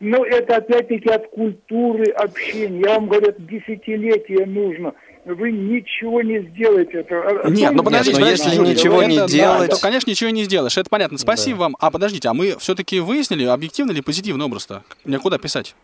[0.00, 2.80] Но это опять-таки от культуры общения.
[2.80, 4.94] Я вам говорю, это десятилетия нужно.
[5.24, 6.98] Вы ничего не сделаете.
[6.98, 7.14] Это,
[7.48, 10.30] Нет, ну Нет, подождите, но подождите, если ничего это не да, делать- то, конечно, ничего
[10.30, 10.76] не сделаешь.
[10.76, 11.16] Это понятно.
[11.16, 11.76] Спасибо вам.
[11.80, 14.82] А подождите, а мы все-таки выяснили, объективный или позитивный образ-то?
[15.04, 15.74] Мне куда писать?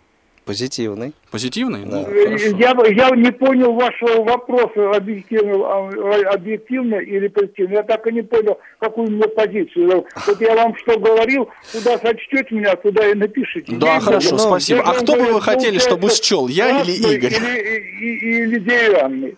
[0.51, 1.13] Позитивный.
[1.31, 1.85] Позитивный?
[1.85, 2.11] Ну, Да.
[2.59, 7.75] Я, я не понял вашего вопроса, объективно, а, объективно или позитивно.
[7.75, 10.05] Я так и не понял, какую мне позицию.
[10.27, 13.73] Вот я вам что говорил, куда сочтете меня, туда и напишите.
[13.77, 14.79] Да, Я хорошо, не- спасибо.
[14.81, 17.33] Я А кто бы вы хотели, чтобы счел, я или Игорь?
[17.33, 19.37] Или, и- или деревянный.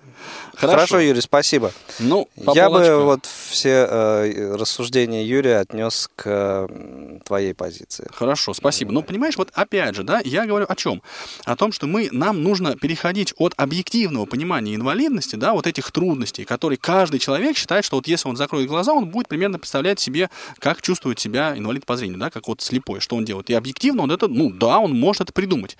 [0.71, 1.73] Хорошо, Юрий, спасибо.
[1.99, 3.05] Ну, по Я бы полочкам.
[3.05, 6.27] вот все э, рассуждения Юрия отнес к
[6.71, 8.07] м, твоей позиции.
[8.13, 8.93] Хорошо, спасибо.
[8.93, 11.03] Но понимаешь, вот опять же, да, я говорю о чем?
[11.45, 16.45] О том, что мы, нам нужно переходить от объективного понимания инвалидности, да, вот этих трудностей,
[16.45, 20.31] которые каждый человек считает, что вот если он закроет глаза, он будет примерно представлять себе,
[20.59, 23.51] как чувствует себя инвалид по зрению, да, как вот слепой, что он делает.
[23.51, 25.77] И объективно он это, ну да, он может это придумать,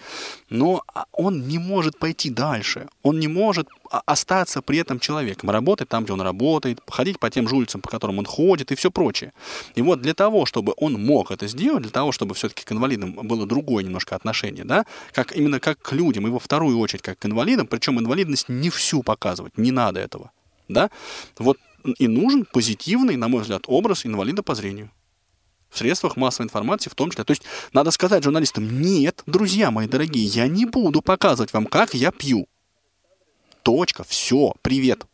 [0.51, 3.69] но а, он не может пойти дальше, он не может
[4.01, 7.91] остаться при этом человеком, работать там, где он работает, ходить по тем же улицам, по
[7.91, 9.33] которым он ходит и все прочее.
[9.75, 13.13] И вот для того, чтобы он мог это сделать, для того, чтобы все-таки к инвалидам
[13.13, 17.19] было другое немножко отношение, да, как именно как к людям, и во вторую очередь как
[17.19, 20.31] к инвалидам, причем инвалидность не всю показывать, не надо этого,
[20.69, 20.91] да,
[21.39, 21.59] вот
[21.99, 24.91] и нужен позитивный, на мой взгляд, образ инвалида по зрению
[25.69, 27.25] в средствах массовой информации в том числе.
[27.25, 31.95] То есть надо сказать журналистам, нет, друзья мои дорогие, я не буду показывать вам, как
[31.95, 32.47] я пью.
[33.63, 35.05] Точка, все, привет.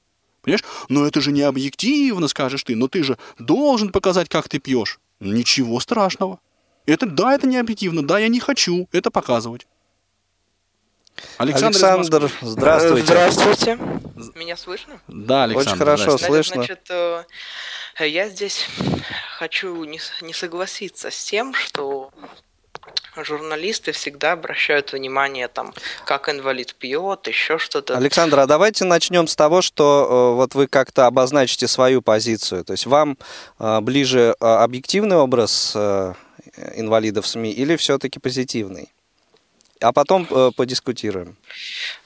[0.42, 0.64] Понимаешь?
[0.88, 4.98] Но это же не объективно, скажешь ты, но ты же должен показать, как ты пьешь.
[5.20, 6.40] Ничего страшного.
[6.86, 9.66] Это, да, это не объективно, да, я не хочу это показывать.
[11.36, 13.06] Александр, Александр, здравствуйте.
[13.06, 13.78] Здравствуйте.
[14.36, 15.00] Меня слышно?
[15.08, 15.70] Да, Александр.
[15.70, 16.54] Очень хорошо слышно.
[16.54, 17.24] Значит, э,
[18.06, 18.68] я здесь
[19.36, 22.10] хочу не, не согласиться с тем, что
[23.16, 25.74] журналисты всегда обращают внимание, там,
[26.04, 27.96] как инвалид пьет, еще что-то.
[27.96, 32.64] Александр, а давайте начнем с того, что э, вот вы как-то обозначите свою позицию.
[32.64, 33.18] То есть вам
[33.58, 35.76] э, ближе э, объективный образ
[36.74, 38.90] инвалидов СМИ или все-таки позитивный?
[39.80, 41.36] А потом э, подискутируем.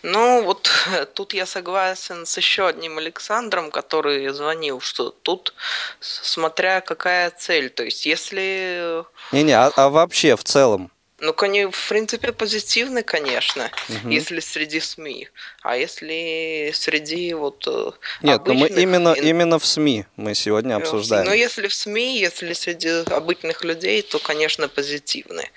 [0.02, 0.70] Ну, вот
[1.14, 5.54] тут я согласен с еще одним Александром, который звонил, что тут
[6.00, 7.70] смотря какая цель.
[7.70, 10.90] То есть, если Не-не, а, а вообще в целом?
[11.22, 14.10] Ну, коне- в принципе, позитивный, конечно, Мгм.
[14.10, 15.28] если среди СМИ.
[15.62, 17.92] А если среди вот э,
[18.22, 21.26] Нет, но мы обычных именно, именно в СМИ мы сегодня э, обсуждаем.
[21.26, 25.48] Ну, если в СМИ, если среди обычных людей, то, конечно, позитивный.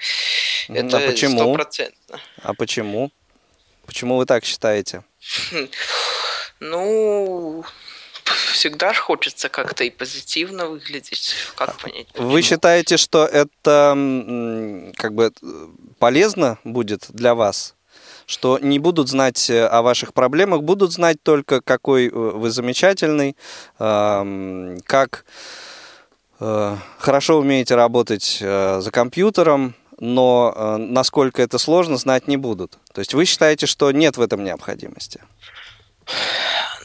[0.70, 1.40] Это а почему?
[1.40, 2.20] стопроцентно.
[2.44, 3.12] А почему?
[3.88, 5.04] Почему вы так считаете?
[6.60, 7.66] Ну,
[8.26, 11.36] всегда ж хочется как-то и позитивно выглядеть.
[11.56, 12.08] Как понять?
[12.16, 15.68] Вы считаете, что это как бы э,
[16.00, 17.76] полезно будет для вас?
[18.26, 23.36] Что не будут знать э, о ваших проблемах, будут знать только, какой э, вы замечательный,
[23.78, 25.26] как
[26.38, 32.78] хорошо умеете работать за компьютером, но насколько это сложно, знать не будут.
[32.94, 35.22] То есть вы считаете, что нет в этом необходимости?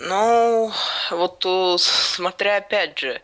[0.03, 0.73] Ну,
[1.11, 3.21] вот э, смотря опять же,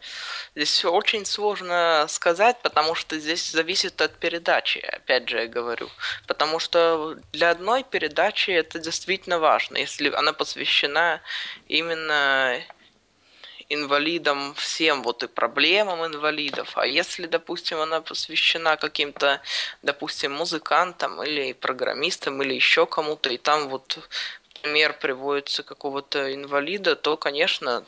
[0.54, 5.88] здесь всё очень сложно сказать, потому что здесь зависит от передачи, опять же я говорю.
[6.26, 11.22] Потому что для одной передачи это действительно важно, если она посвящена
[11.66, 12.60] именно
[13.70, 16.72] инвалидам всем вот и проблемам инвалидов.
[16.74, 19.40] А если, допустим, она посвящена каким-то,
[19.82, 23.98] допустим, музыкантам или программистам или еще кому-то, и там вот
[24.66, 27.84] пример приводится какого-то инвалида, то, конечно,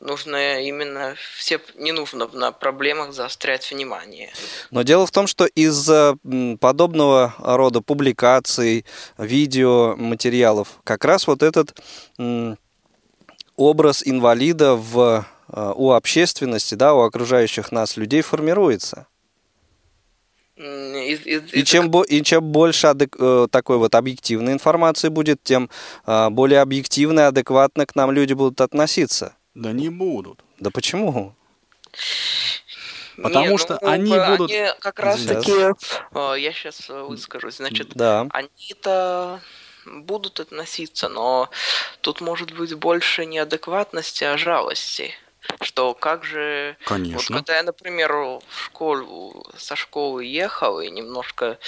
[0.00, 4.30] нужно именно все не нужно на проблемах заострять внимание.
[4.70, 5.44] Но дело в том, что
[6.24, 8.84] м, подобного рода публикаций,
[9.18, 11.76] видео, материалов, как раз вот этот
[13.56, 19.08] образ инвалида в, э, у общественности, да, у окружающих нас людей формируется.
[20.58, 25.42] Из- из- И чем, бо- и чем больше адек- э, такой вот объективной информации будет,
[25.42, 25.70] тем
[26.04, 29.34] а, более объективно и адекватно к нам люди будут относиться.
[29.54, 30.40] Да не будут.
[30.58, 31.34] Да почему?
[33.20, 37.88] Потому Не, что ну, они будут- они как раз таки, э, я сейчас выскажусь, значит,
[37.94, 38.26] Да.
[38.30, 39.40] они-то
[39.86, 41.48] будут относиться, но
[42.00, 45.14] тут может быть больше не адекватности, а жалости.
[45.60, 46.76] Что как же...
[46.80, 47.36] Вот Конечно.
[47.36, 51.58] когда я, например, в школу, со школы ехал и немножко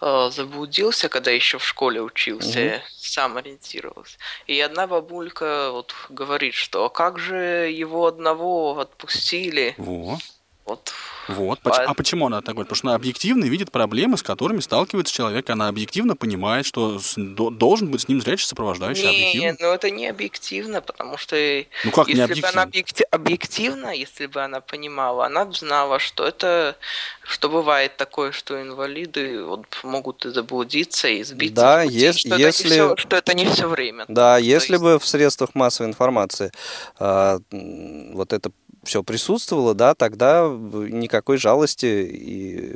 [0.00, 4.18] э, заблудился, когда еще в школе учился, сам ориентировался.
[4.46, 9.74] И одна бабулька вот говорит, что как же его одного отпустили.
[9.78, 10.18] Во.
[10.64, 10.92] Вот
[11.28, 11.60] Вот.
[11.64, 12.68] А- А почему она так говорит?
[12.68, 15.48] Потому что она объективно видит проблемы, с которыми сталкивается человек.
[15.50, 19.02] Она объективно понимает, что с- до- должен быть с ним зрячий сопровождающий.
[19.04, 19.56] Не, объективно.
[19.60, 21.36] ну это не объективно, потому что
[21.84, 23.06] Ну как не если бы она объективно?
[23.06, 26.76] объекти- объективно, если бы она понимала, она бы знала, что это,
[27.22, 31.54] что бывает такое, что инвалиды вот могут и заблудиться и сбиться.
[31.54, 34.04] Да, пути, ес- что, это если- не всё- что это не все время.
[34.08, 36.50] Да, То если есть- бы в средствах массовой информации
[36.98, 38.50] м, вот это
[38.82, 42.74] все присутствовало, да, тогда никакой жалости и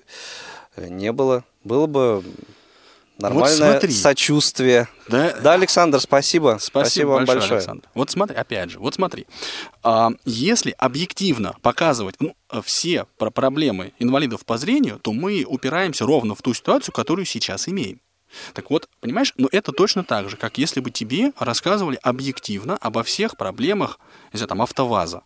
[0.77, 1.45] э, не было.
[1.65, 2.23] Было бы
[3.19, 3.93] нормальное смотри.
[3.93, 4.89] сочувствие.
[5.09, 6.59] Да, Да, Александр, спасибо.
[6.61, 7.59] Спасибо, вам большое, большое.
[7.59, 7.89] Александр.
[7.95, 9.27] Вот смотри, опять же, вот смотри.
[9.83, 16.35] А, если объективно показывать ну, все про проблемы инвалидов по зрению, то мы упираемся ровно
[16.35, 18.01] в ту ситуацию, которую сейчас имеем.
[18.53, 23.03] Так вот, понимаешь, ну это точно так же, как если бы тебе рассказывали объективно обо
[23.03, 23.99] всех проблемах,
[24.33, 25.23] не знаю, там, автоваза.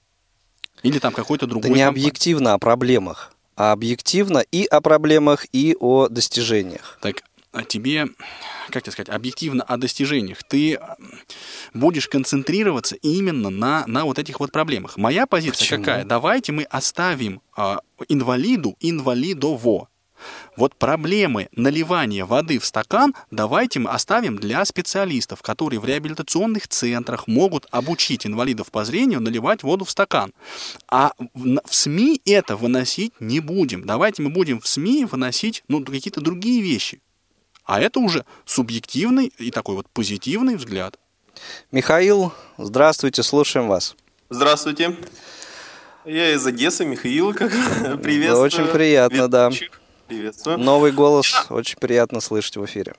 [0.83, 2.01] Или там какой-то Да другой не компании.
[2.01, 6.99] объективно о проблемах, а объективно и о проблемах, и о достижениях.
[7.03, 7.23] Так
[7.53, 8.07] а тебе,
[8.71, 10.79] как тебе сказать, объективно о достижениях, ты
[11.75, 14.97] будешь концентрироваться именно на, на вот этих вот проблемах.
[14.97, 15.85] Моя позиция Почему?
[15.85, 16.05] какая?
[16.05, 19.89] Давайте мы оставим а, инвалиду инвалидово.
[20.57, 27.27] Вот проблемы наливания воды в стакан давайте мы оставим для специалистов, которые в реабилитационных центрах
[27.27, 30.33] могут обучить инвалидов по зрению наливать воду в стакан.
[30.89, 33.87] А в, СМИ это выносить не будем.
[33.87, 37.01] Давайте мы будем в СМИ выносить ну, какие-то другие вещи.
[37.65, 40.99] А это уже субъективный и такой вот позитивный взгляд.
[41.71, 43.95] Михаил, здравствуйте, слушаем вас.
[44.29, 44.97] Здравствуйте.
[46.05, 47.51] Я из Одессы, Михаил, как
[48.03, 48.45] приветствую.
[48.45, 49.51] очень приятно, да.
[50.15, 50.59] Приветствую.
[50.59, 52.95] Новый голос, очень приятно слышать в эфире.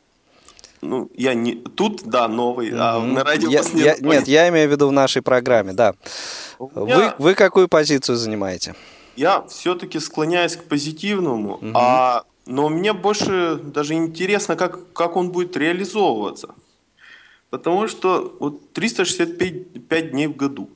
[0.82, 3.14] Ну, я не тут, да, новый, а Мгм.
[3.16, 3.97] на радио Я- не я-.
[3.99, 5.93] Нет, я имею в виду в нашей программе, да.
[6.57, 8.76] Вы, меня- вы какую позицию занимаете?
[9.18, 15.57] Я все-таки склоняюсь к позитивному, а, но мне больше даже интересно, как, как он будет
[15.57, 16.55] реализовываться.
[17.49, 20.70] Потому что вот 365 дней в году.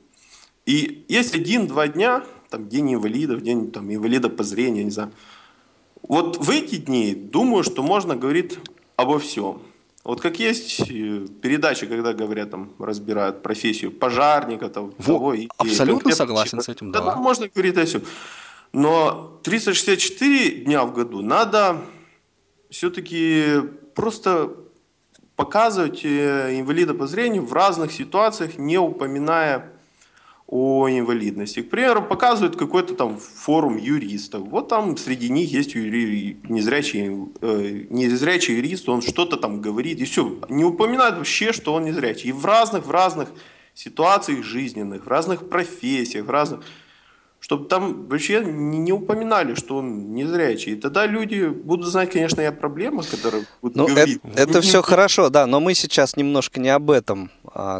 [0.66, 5.10] И есть один-два дня, там день инвалидов, день там, инвалида по зрению, не знаю.
[6.08, 8.58] Вот в эти дни думаю, что можно говорить
[8.96, 9.60] обо всем.
[10.04, 15.48] Вот как есть э, передачи, когда говорят, там, разбирают профессию пожарника, там, Во, того, и-
[15.58, 17.12] абсолютно согласен с этим, Да, да.
[17.12, 18.02] там можно говорить о всем.
[18.72, 21.78] Но 364 дня в году надо
[22.70, 23.62] все-таки
[23.94, 24.52] просто
[25.34, 29.72] показывать э, инвалида по зрению в разных ситуациях, не упоминая
[30.48, 31.60] о инвалидности.
[31.62, 34.42] К примеру, показывают какой-то там форум юристов.
[34.48, 40.04] Вот там среди них есть юри- незрячий, э, незрячий юрист, он что-то там говорит, и
[40.04, 40.38] все.
[40.48, 42.28] Не упоминают вообще, что он незрячий.
[42.30, 43.28] И в разных, в разных
[43.74, 46.60] ситуациях жизненных, в разных профессиях, в разных...
[47.38, 50.72] Чтобы там вообще не, не упоминали, что он незрячий.
[50.72, 54.20] И тогда люди будут знать, конечно, и о проблемах, которые будут Ну, это, говорить.
[54.34, 57.30] это все хорошо, да, но мы сейчас немножко не об этом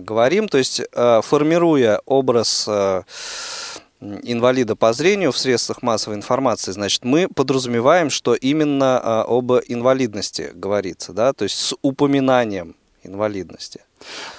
[0.00, 0.48] говорим.
[0.48, 3.02] То есть, а, формируя образ а,
[4.00, 9.52] м, инвалида по зрению в средствах массовой информации, значит, мы подразумеваем, что именно а, об
[9.68, 13.80] инвалидности говорится, да, то есть с упоминанием инвалидности.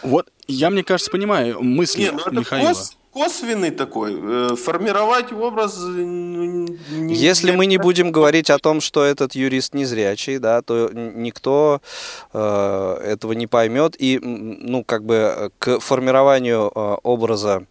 [0.04, 2.70] Вот я, мне кажется, понимаю мысли Не, ну это Михаила.
[2.70, 4.13] кос- косвенный такой.
[4.13, 5.78] э, формировать образ...
[5.84, 10.89] э, не- Если мы не будем говорить о том, что этот юрист незрячий, да, то
[10.93, 11.82] никто
[12.34, 13.95] э, этого не поймет.
[14.01, 17.65] И, ну, как бы э, к формированию э, образа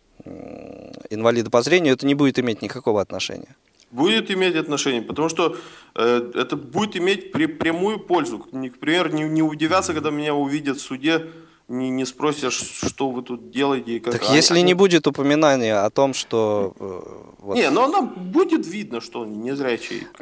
[1.11, 3.55] инвалида по зрению это не будет иметь никакого отношения.
[3.92, 5.57] Будет иметь отношение, потому что
[5.94, 8.38] э, это будет иметь при- прямую пользу.
[8.80, 11.26] Примеру, не, не удивятся, когда меня увидят в суде
[11.69, 12.55] не, не спросишь,
[12.87, 13.99] что вы тут делаете.
[13.99, 14.12] Как...
[14.12, 14.62] Так а, если они...
[14.62, 16.75] не будет упоминания о том, что...
[16.79, 17.01] Э,
[17.39, 17.57] вот...
[17.57, 20.07] Не, но оно будет видно, что он незрячий.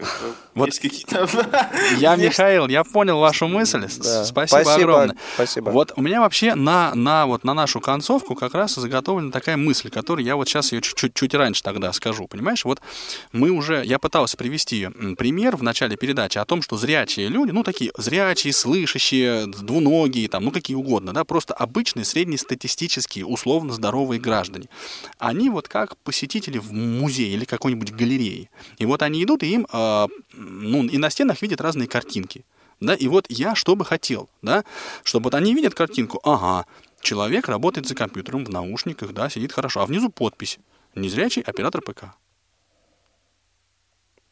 [0.55, 1.29] Вот какие-то...
[1.99, 3.89] Я, Михаил, я понял вашу мысль.
[3.89, 5.17] Спасибо огромное.
[5.35, 5.71] Спасибо.
[5.71, 9.91] Вот у меня вообще на, на, вот, на нашу концовку как раз заготовлена такая мысль,
[9.91, 12.29] которую я вот сейчас ее чуть-чуть раньше тогда скажу.
[12.29, 12.81] Понимаешь, вот
[13.33, 13.83] мы уже...
[13.85, 14.89] Я пытался привести
[15.19, 20.45] пример в начале передачи о том, что зрячие люди, ну, такие зрячие, слышащие, двуногие, там,
[20.45, 24.69] ну, какие угодно, да, просто обычные среднестатистические, условно здоровые граждане.
[25.19, 28.51] Они вот как посетители в музее или какой-нибудь галерее.
[28.79, 32.45] И вот они идут, и им, э, ну, и на стенах видят разные картинки.
[32.79, 34.65] Да, и вот я что бы хотел, да,
[35.03, 36.67] чтобы вот они видят картинку, ага,
[37.01, 40.61] человек работает за компьютером в наушниках, да, сидит хорошо, а внизу подпись
[40.95, 42.15] «Незрячий оператор ПК».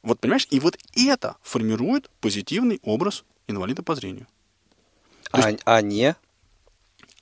[0.05, 4.29] Вот понимаешь, и вот это формирует позитивный образ инвалида по зрению.
[5.33, 6.15] А, есть, а не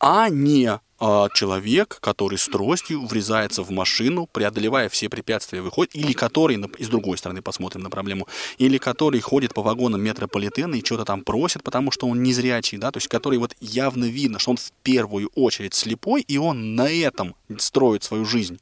[0.01, 6.13] а не а, человек, который с тростью врезается в машину, преодолевая все препятствия, выходит, или
[6.13, 8.27] который, и с другой стороны посмотрим на проблему,
[8.59, 12.91] или который ходит по вагонам метрополитена и что-то там просит, потому что он незрячий, да,
[12.91, 16.91] то есть который вот явно видно, что он в первую очередь слепой, и он на
[16.91, 18.59] этом строит свою жизнь,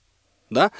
[0.51, 0.73] да,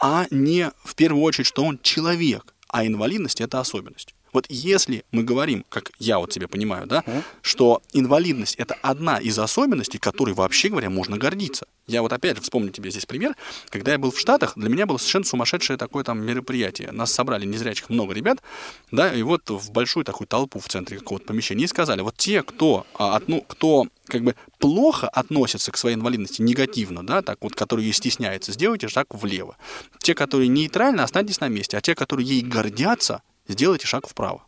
[0.00, 4.15] а не в первую очередь, что он человек, а инвалидность это особенность.
[4.36, 7.22] Вот если мы говорим, как я вот себе понимаю, да, uh-huh.
[7.40, 11.66] что инвалидность это одна из особенностей, которой вообще говоря можно гордиться.
[11.86, 13.34] Я вот опять вспомню тебе здесь пример,
[13.70, 16.92] когда я был в Штатах, для меня было совершенно сумасшедшее такое там мероприятие.
[16.92, 18.42] Нас собрали незрячих много ребят,
[18.90, 22.42] да, и вот в большую такую толпу в центре какого-то помещения и сказали, вот те,
[22.42, 27.54] кто, а, ну, кто как бы плохо относятся к своей инвалидности, негативно, да, так вот,
[27.54, 29.56] которые ей стесняются, сделайте шаг влево.
[30.00, 34.44] Те, которые нейтрально, останьтесь на месте, а те, которые ей гордятся, сделайте шаг вправо.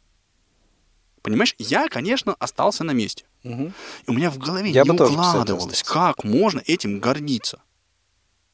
[1.23, 3.25] Понимаешь, я, конечно, остался на месте.
[3.45, 3.73] Угу.
[4.07, 7.61] И у меня в голове я не укладывалось, как можно этим гордиться.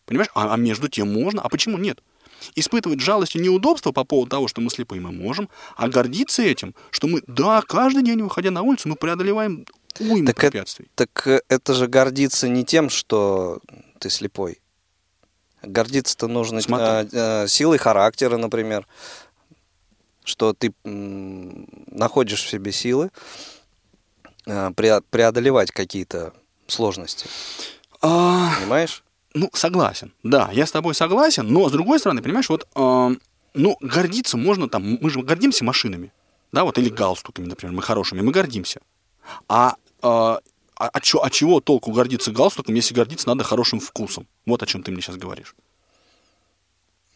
[0.07, 0.31] Понимаешь?
[0.35, 2.03] А, а между тем можно, а почему нет?
[2.57, 6.75] Испытывать жалость и неудобство по поводу того, что мы слепые, мы можем, а гордиться этим,
[6.91, 9.67] что мы, да, каждый день, выходя на улицу, мы преодолеваем
[9.99, 10.87] уйму так препятствий.
[10.95, 13.61] Это, так э, это же гордиться не тем, что
[13.99, 14.61] ты слепой.
[15.63, 18.87] Гордиться-то нужно э, э, силой характера, например
[20.25, 23.11] что ты находишь в себе силы
[24.47, 26.33] э, преодолевать какие-то
[26.67, 27.27] сложности.
[28.01, 28.55] А...
[28.61, 29.05] Понимаешь?
[29.35, 30.13] Ну, согласен.
[30.23, 33.17] Да, я с тобой согласен, но с другой стороны, понимаешь, вот, э,
[33.55, 36.13] ну, гордиться можно там, мы же гордимся машинами,
[36.53, 38.81] да, вот, или галстуками, например, мы хорошими, мы гордимся.
[39.49, 40.41] А, э, а,
[40.77, 44.27] а, чё, а чего толку гордиться галстуком, если гордиться надо хорошим вкусом?
[44.47, 45.55] Вот о чем ты мне сейчас говоришь.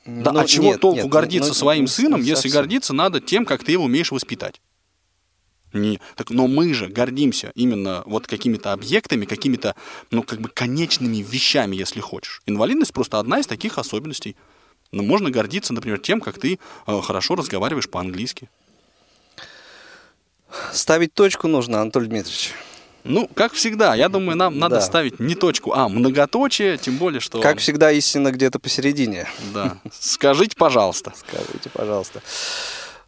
[0.09, 2.63] Да, но, а чего нет, толку нет, гордиться но, своим но, сыном, если совсем.
[2.63, 4.63] гордиться надо тем, как ты его умеешь воспитать?
[5.75, 9.77] Не, так, но мы же гордимся именно вот какими-то объектами, какими-то,
[10.11, 12.41] ну, как бы конечными вещами, если хочешь.
[12.47, 14.35] Инвалидность просто одна из таких особенностей.
[14.93, 18.49] Но можно гордиться, например, тем, как ты э, хорошо разговариваешь по-английски.
[20.73, 22.55] Ставить точку нужно, Анатолий Дмитриевич.
[23.09, 24.81] Ну, как всегда, я думаю, нам надо да.
[24.83, 27.41] ставить не точку, а многоточие, тем более, что...
[27.41, 29.27] Как всегда, истина где-то посередине.
[29.55, 29.79] Да.
[29.99, 31.15] Скажите, пожалуйста.
[31.17, 32.21] Скажите, пожалуйста.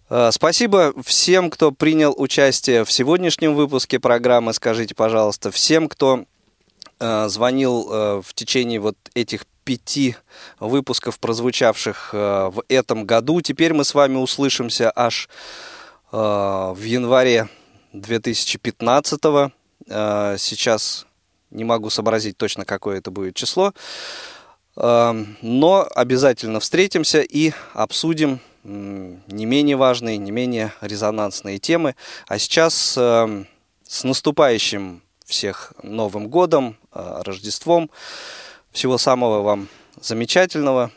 [0.08, 4.54] А, спасибо всем, кто принял участие в сегодняшнем выпуске программы.
[4.54, 6.24] Скажите, пожалуйста, всем, кто
[6.98, 10.16] а, звонил а, в течение вот этих пяти
[10.58, 13.42] выпусков, прозвучавших в этом году.
[13.42, 15.28] Теперь мы с вами услышимся аж
[16.10, 17.48] в январе
[17.92, 19.52] 2015 года.
[19.90, 21.06] Э, сейчас
[21.50, 23.74] не могу сообразить точно, какое это будет число.
[24.76, 25.12] Э,
[25.42, 31.96] но обязательно встретимся и обсудим не менее важные, не менее резонансные темы.
[32.28, 33.44] А сейчас э,
[33.86, 37.90] с наступающим всех Новым годом, Рождеством.
[38.72, 39.68] Всего самого вам
[40.00, 40.90] замечательного.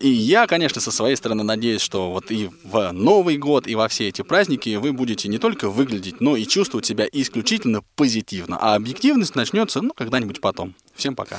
[0.00, 3.88] И я, конечно, со своей стороны надеюсь, что вот и в Новый год, и во
[3.88, 8.58] все эти праздники вы будете не только выглядеть, но и чувствовать себя исключительно позитивно.
[8.60, 10.74] А объективность начнется, ну, когда-нибудь потом.
[10.94, 11.38] Всем пока.